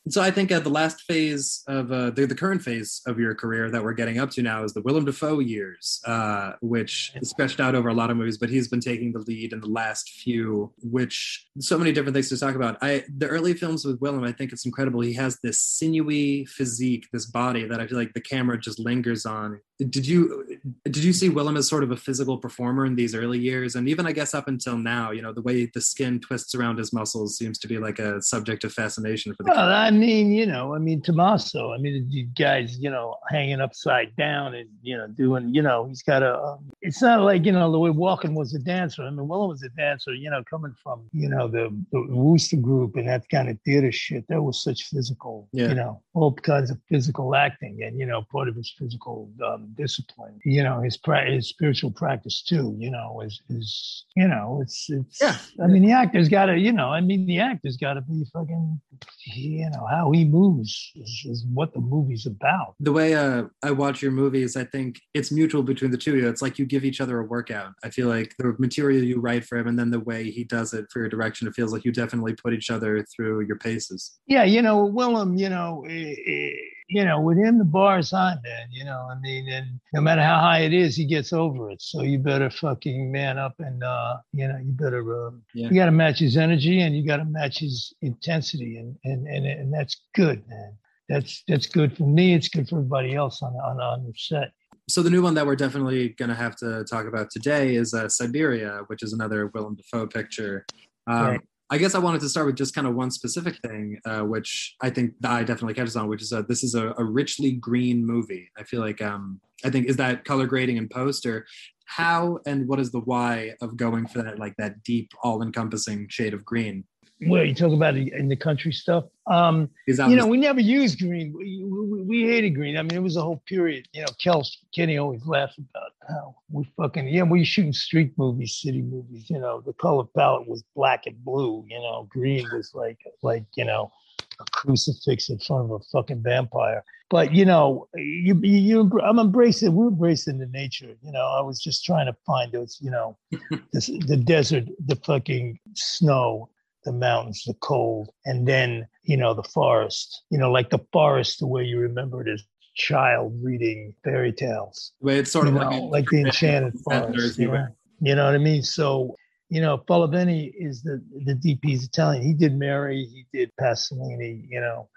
[0.07, 3.19] And so I think uh, the last phase of uh, the, the current phase of
[3.19, 7.11] your career that we're getting up to now is the Willem Dafoe years, uh, which
[7.17, 9.61] is stretched out over a lot of movies, but he's been taking the lead in
[9.61, 12.79] the last few, which so many different things to talk about.
[12.81, 15.01] I the early films with Willem, I think it's incredible.
[15.01, 19.27] He has this sinewy physique, this body that I feel like the camera just lingers
[19.27, 19.61] on.
[19.79, 23.39] Did you did you see Willem as sort of a physical performer in these early
[23.39, 25.11] years, and even I guess up until now?
[25.11, 28.23] You know, the way the skin twists around his muscles seems to be like a
[28.23, 29.51] subject of fascination for the.
[29.51, 34.15] Well, mean, you know, I mean, Tommaso, I mean, the guys, you know, hanging upside
[34.17, 37.51] down and, you know, doing, you know, he's got a, um, it's not like, you
[37.51, 39.03] know, the way Walken was a dancer.
[39.03, 42.57] I mean, Willem was a dancer, you know, coming from, you know, the, the Wooster
[42.57, 44.25] group and that kind of theater shit.
[44.29, 45.69] That was such physical, Yeah.
[45.69, 49.75] you know, all kinds of physical acting and, you know, part of his physical um,
[49.77, 54.61] discipline, you know, his, pra- his spiritual practice too, you know, is, is, you know,
[54.63, 55.37] it's, it's, Yeah.
[55.63, 58.25] I mean, the actor's got to, you know, I mean, the actor's got to be
[58.33, 58.81] fucking,
[59.27, 62.75] you know, how he moves is, is what the movie's about.
[62.81, 66.19] the way uh, I watch your movies, I think it's mutual between the two of
[66.19, 66.29] you.
[66.29, 67.73] It's like you give each other a workout.
[67.83, 70.73] I feel like the material you write for him and then the way he does
[70.75, 74.19] it for your direction, it feels like you definitely put each other through your paces.
[74.27, 76.51] Yeah, you know, Willem, you know, eh, eh,
[76.89, 78.69] you know, within the bar's high, man.
[78.71, 81.83] You know, I mean, and no matter how high it is, he gets over it.
[81.83, 85.69] So you better fucking man up, and uh, you know, you better uh, Yeah.
[85.69, 89.27] you got to match his energy, and you got to match his intensity, and and
[89.27, 90.77] and and that's good, man.
[91.09, 92.35] That's that's good for me.
[92.35, 94.53] It's good for everybody else on on on the set.
[94.89, 97.93] So the new one that we're definitely going to have to talk about today is
[97.93, 100.65] uh, Siberia, which is another Willem Dafoe picture.
[101.09, 101.41] Um, Right.
[101.69, 104.77] I guess I wanted to start with just kind of one specific thing, uh, which
[104.81, 108.07] I think eye definitely catches on, which is uh, this is a, a richly green
[108.07, 108.51] movie.
[108.57, 111.45] I feel like um, I think is that color grading and post, or
[111.87, 116.35] how and what is the why of going for that like that deep, all-encompassing shade
[116.35, 116.85] of green?
[117.21, 119.05] Where you talk about it in the country stuff.
[119.27, 121.33] Um, you know, we never used green.
[121.33, 122.77] We, we, we hated green.
[122.77, 123.89] I mean, it was a whole period.
[123.93, 124.45] You know, Kel
[124.75, 129.31] Kenny always laughed about how we fucking yeah, we shooting street movies, city movies.
[129.31, 131.65] You know, the color palette was black and blue.
[131.69, 133.91] You know, green was like like you know
[134.39, 136.85] a crucifix in front of a fucking vampire.
[137.09, 139.75] But you know, you you, you I'm embracing.
[139.75, 140.97] We're embracing the nature.
[141.03, 142.79] You know, I was just trying to find those.
[142.81, 143.17] You know,
[143.73, 146.49] this, the desert, the fucking snow,
[146.87, 150.23] the mountains, the cold, and then you know the forest.
[150.31, 154.33] You know, like the forest, the way you remember it as a child reading fairy
[154.33, 154.93] tales.
[155.01, 157.39] way it's sort of know, like, like the enchanted forest.
[157.39, 157.69] you know?
[158.01, 158.63] you know what I mean?
[158.63, 159.15] So.
[159.49, 162.21] You know, Falivene is the the DP's Italian.
[162.25, 164.45] He did Mary, he did Pasolini.
[164.51, 164.89] You know,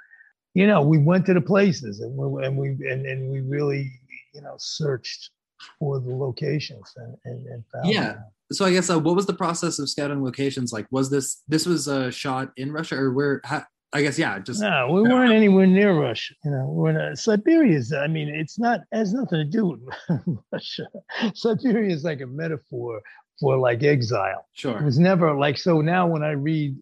[0.55, 3.91] you know, we went to the places and we and we and, and we really,
[4.33, 5.29] you know, searched
[5.77, 8.13] for the locations and and, and found Yeah.
[8.13, 8.23] them.
[8.51, 10.87] So I guess uh, what was the process of scouting locations like?
[10.91, 13.41] Was this this was a shot in Russia or where?
[13.43, 16.35] How, I guess yeah, just no, we weren't anywhere near Russia.
[16.45, 17.91] You know, we're in Siberia's.
[17.91, 20.87] I mean, it's not has nothing to do with Russia.
[21.33, 23.01] Siberia is like a metaphor
[23.39, 24.45] for like exile.
[24.53, 24.77] Sure.
[24.77, 25.81] It was never like so.
[25.81, 26.75] Now when I read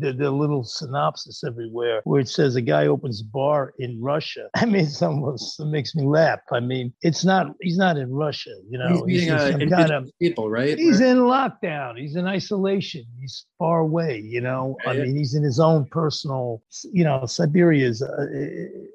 [0.00, 4.48] the, the little synopsis everywhere where it says a guy opens a bar in Russia,
[4.54, 6.40] I mean, it's almost it makes me laugh.
[6.52, 9.04] I mean, it's not he's not in Russia, you know.
[9.06, 10.78] He's, he's uh, kind of people, right?
[10.78, 11.98] He's in lockdown.
[11.98, 13.04] He's in isolation.
[13.20, 14.18] He's far away.
[14.18, 16.62] You know, I mean, he's in his own personal.
[16.92, 18.02] You know, Siberia is.
[18.02, 18.26] Uh,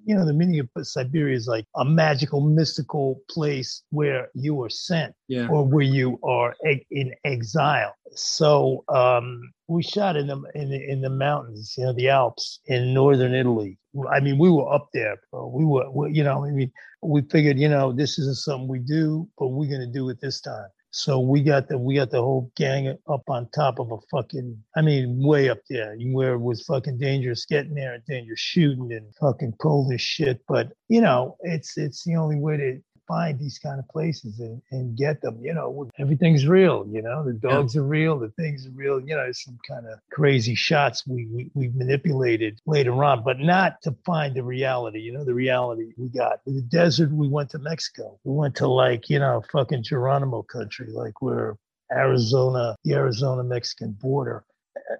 [0.06, 4.70] you know, the meaning of Siberia is like a magical, mystical place where you are
[4.70, 5.48] sent, yeah.
[5.50, 6.56] or where you are
[6.92, 7.94] in exile.
[8.16, 12.94] So um, we shot in the in in the mountains, you know, the Alps in
[12.94, 13.78] northern Italy.
[14.12, 15.48] I mean, we were up there, bro.
[15.48, 18.80] We were, we, you know, I mean, we figured, you know, this isn't something we
[18.80, 20.68] do, but we're gonna do it this time.
[20.92, 24.58] So we got the we got the whole gang up on top of a fucking
[24.76, 28.92] I mean way up there where it was fucking dangerous getting there and dangerous shooting
[28.92, 30.42] and fucking cold as shit.
[30.48, 34.62] But you know, it's it's the only way to find these kind of places and,
[34.72, 35.40] and get them.
[35.42, 36.86] You know, everything's real.
[36.90, 37.82] You know, the dogs yeah.
[37.82, 39.00] are real, the things are real.
[39.00, 43.82] You know, some kind of crazy shots we, we we manipulated later on, but not
[43.84, 45.00] to find the reality.
[45.00, 46.42] You know, the reality we got.
[46.46, 48.20] In the desert, we went to Mexico.
[48.24, 51.58] We went to like you know fucking Geronimo country, like where
[51.92, 54.44] Arizona, the Arizona Mexican border,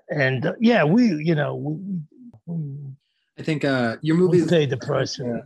[0.10, 2.00] and uh, yeah, we you know we.
[2.46, 2.94] we
[3.40, 5.20] I think uh, your movie paid the price.
[5.20, 5.42] Yeah.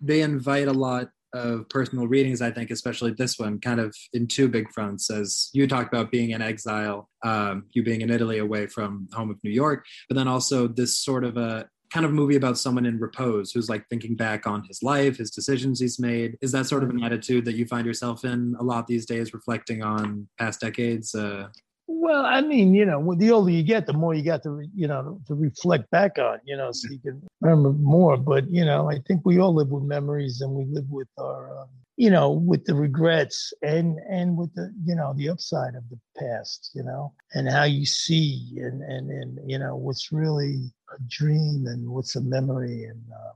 [0.00, 4.26] They invite a lot of personal readings, I think, especially this one, kind of in
[4.26, 5.10] two big fronts.
[5.10, 9.30] As you talked about being in exile, um, you being in Italy away from home
[9.30, 12.84] of New York, but then also this sort of a kind of movie about someone
[12.84, 16.36] in repose who's like thinking back on his life, his decisions he's made.
[16.40, 19.32] Is that sort of an attitude that you find yourself in a lot these days,
[19.32, 21.14] reflecting on past decades?
[21.14, 21.48] Uh,
[21.88, 24.88] well, I mean, you know, the older you get, the more you got to, you
[24.88, 28.16] know, to reflect back on, you know, so you can remember more.
[28.16, 31.60] But you know, I think we all live with memories, and we live with our,
[31.60, 35.84] um, you know, with the regrets and and with the, you know, the upside of
[35.88, 40.72] the past, you know, and how you see and and and you know what's really
[40.92, 43.02] a dream and what's a memory and.
[43.12, 43.32] Um,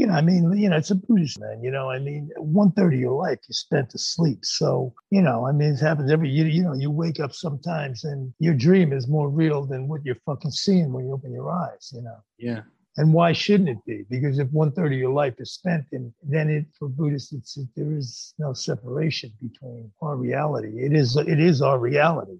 [0.00, 1.62] you know, I mean, you know, it's a Buddhist man.
[1.62, 4.38] You know, I mean, one third of your life you spent asleep.
[4.42, 6.46] So, you know, I mean, it happens every year.
[6.48, 10.22] You know, you wake up sometimes and your dream is more real than what you're
[10.24, 11.92] fucking seeing when you open your eyes.
[11.92, 12.16] You know.
[12.38, 12.62] Yeah.
[12.96, 14.04] And why shouldn't it be?
[14.08, 17.58] Because if one third of your life is spent, and then it for Buddhists, it's
[17.76, 20.82] there is no separation between our reality.
[20.82, 22.38] It is it is our reality.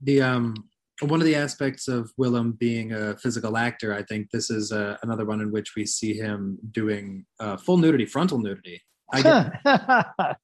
[0.00, 0.54] The um
[1.02, 4.96] one of the aspects of Willem being a physical actor, I think this is uh,
[5.02, 8.80] another one in which we see him doing uh, full nudity, frontal nudity.
[9.12, 9.50] I,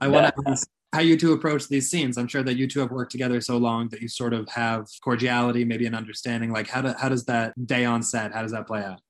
[0.00, 2.18] I want to ask how you two approach these scenes.
[2.18, 4.86] I'm sure that you two have worked together so long that you sort of have
[5.02, 6.52] cordiality, maybe an understanding.
[6.52, 9.00] Like, how, do, how does that day on set, how does that play out?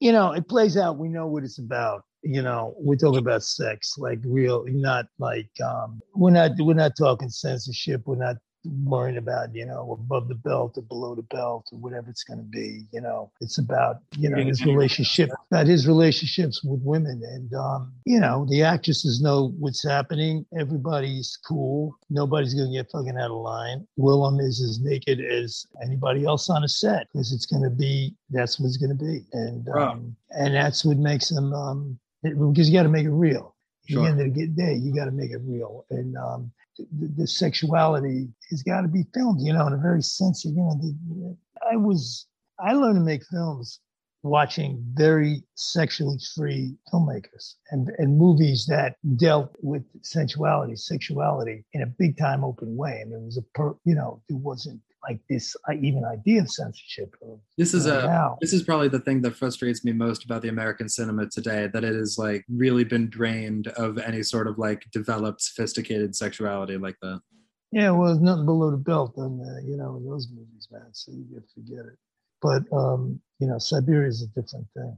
[0.00, 0.98] You know, it plays out.
[0.98, 5.48] We know what it's about you know we're talking about sex like real not like
[5.64, 10.34] um we're not we're not talking censorship we're not worrying about, you know, above the
[10.34, 12.86] belt or below the belt or whatever it's going to be.
[12.92, 17.22] You know, it's about, you know, his relationship, about his relationships with women.
[17.24, 20.44] And, um, you know, the actresses know what's happening.
[20.58, 21.96] Everybody's cool.
[22.10, 23.86] Nobody's going to get fucking out of line.
[23.96, 28.14] Willem is as naked as anybody else on a set because it's going to be,
[28.30, 29.24] that's what it's going to be.
[29.32, 33.54] And, um, and that's what makes them, um, because you got to make it real.
[33.88, 34.06] Sure.
[34.06, 35.86] At the end of the day, you got to make it real.
[35.90, 36.52] And, um,
[36.98, 40.62] the, the sexuality has got to be filmed, you know, in a very sensitive, you
[40.62, 41.36] know, the,
[41.70, 42.26] I was,
[42.58, 43.80] I learned to make films
[44.22, 51.86] watching very sexually free filmmakers and, and movies that dealt with sensuality, sexuality in a
[51.86, 53.00] big time open way.
[53.02, 56.50] And it was a, per, you know, it wasn't like this uh, even idea of
[56.50, 57.14] censorship.
[57.56, 58.38] This is a now.
[58.40, 61.68] this is probably the thing that frustrates me most about the American cinema today.
[61.72, 66.76] That it has like really been drained of any sort of like developed, sophisticated sexuality
[66.76, 67.20] like that.
[67.72, 70.88] Yeah, well, there's nothing below the belt, and uh, you know, in those movies, man.
[70.92, 71.98] So you forget it.
[72.42, 74.96] But um, you know, Siberia is a different thing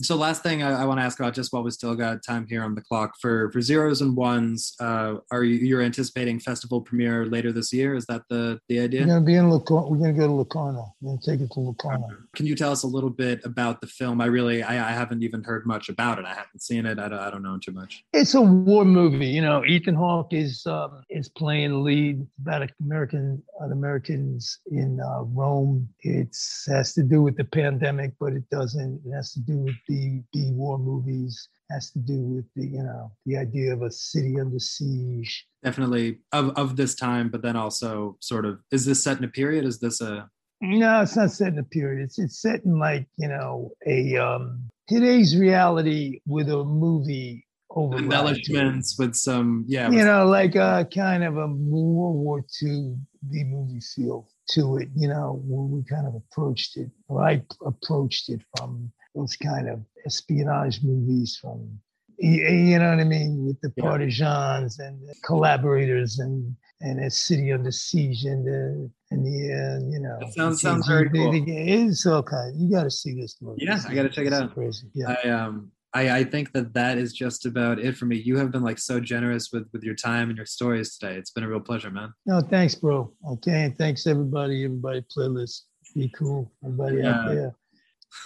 [0.00, 2.46] so last thing I, I want to ask about, just while we still got time
[2.48, 6.80] here on the clock, for for zeros and ones, uh, are you you're anticipating festival
[6.80, 7.94] premiere later this year?
[7.94, 9.00] Is that the the idea?
[9.00, 9.88] We're gonna be in Locarno.
[9.88, 10.94] We're gonna go to Locarno.
[11.00, 12.08] We're gonna take it to Locarno.
[12.34, 14.20] Can you tell us a little bit about the film?
[14.20, 16.24] I really I, I haven't even heard much about it.
[16.24, 16.98] I haven't seen it.
[16.98, 18.04] I don't, I don't know too much.
[18.12, 19.26] It's a war movie.
[19.26, 25.88] You know, Ethan Hawke is um, is playing lead about American Americans in uh, Rome.
[26.00, 26.36] It
[26.68, 29.02] has to do with the pandemic, but it doesn't.
[29.04, 32.82] It has to do with the the war movies has to do with the you
[32.82, 35.46] know the idea of a city under siege.
[35.64, 36.18] Definitely.
[36.32, 39.64] Of of this time but then also sort of is this set in a period?
[39.64, 40.28] Is this a
[40.60, 42.04] No, it's not set in a period.
[42.04, 47.98] It's it's set in like you know a um, today's reality with a movie over
[47.98, 52.96] embellishments with some yeah you know like a kind of a world war ii
[53.30, 57.40] b movie feel to it you know when we kind of approached it or i
[57.64, 61.78] approached it from those kind of espionage movies from
[62.18, 63.82] you know what i mean with the yeah.
[63.82, 69.90] partisans and the collaborators and and a city under siege and the and the uh,
[69.90, 71.32] you know that sounds sounds very cool.
[71.34, 74.32] it's all kind you got to see this movie yeah i got to check it
[74.32, 78.06] out crazy yeah i um I, I think that that is just about it for
[78.06, 78.16] me.
[78.16, 81.16] You have been like so generous with with your time and your stories today.
[81.16, 82.12] It's been a real pleasure, man.
[82.26, 83.12] No, thanks, bro.
[83.28, 84.64] Okay, and thanks everybody.
[84.64, 85.62] Everybody playlist.
[85.94, 86.52] Be cool.
[86.64, 87.10] Everybody yeah.
[87.10, 87.56] out there.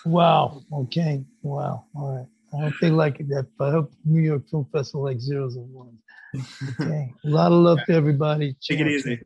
[0.04, 0.62] Wow.
[0.72, 1.24] Okay.
[1.42, 1.84] Wow.
[1.94, 2.26] All right.
[2.56, 3.28] I hope they like it.
[3.28, 5.98] That I hope New York Film Festival like zeros and ones.
[6.80, 7.12] Okay.
[7.24, 8.56] a lot of love to everybody.
[8.60, 9.20] Take it easy.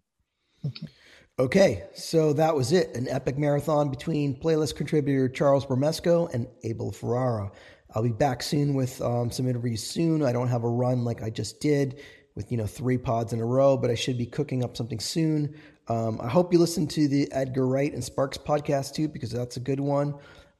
[0.64, 0.86] Okay.
[1.40, 2.96] Okay, so that was it.
[2.96, 7.52] An epic marathon between playlist contributor Charles Bramesco and Abel Ferrara.
[7.94, 10.24] I'll be back soon with um, some interviews soon.
[10.24, 12.00] I don't have a run like I just did
[12.34, 14.98] with you know three pods in a row, but I should be cooking up something
[14.98, 15.54] soon.
[15.86, 19.56] Um, I hope you listen to the Edgar Wright and Sparks podcast too because that's
[19.56, 20.14] a good one.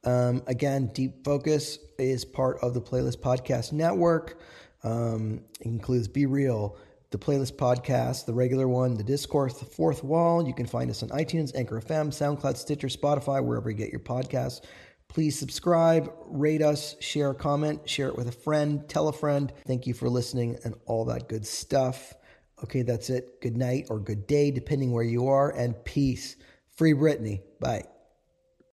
[0.05, 4.41] Um, again, Deep Focus is part of the Playlist Podcast Network.
[4.85, 6.77] Um, it includes Be Real,
[7.11, 10.47] the Playlist Podcast, the regular one, the Discourse, the Fourth Wall.
[10.47, 14.01] You can find us on iTunes, Anchor FM, SoundCloud, Stitcher, Spotify, wherever you get your
[14.01, 14.61] podcasts.
[15.09, 19.53] Please subscribe, rate us, share a comment, share it with a friend, tell a friend.
[19.67, 22.15] Thank you for listening and all that good stuff.
[22.63, 23.41] Okay, that's it.
[23.41, 26.37] Good night or good day, depending where you are, and peace.
[26.77, 27.41] Free Britney.
[27.59, 27.85] Bye.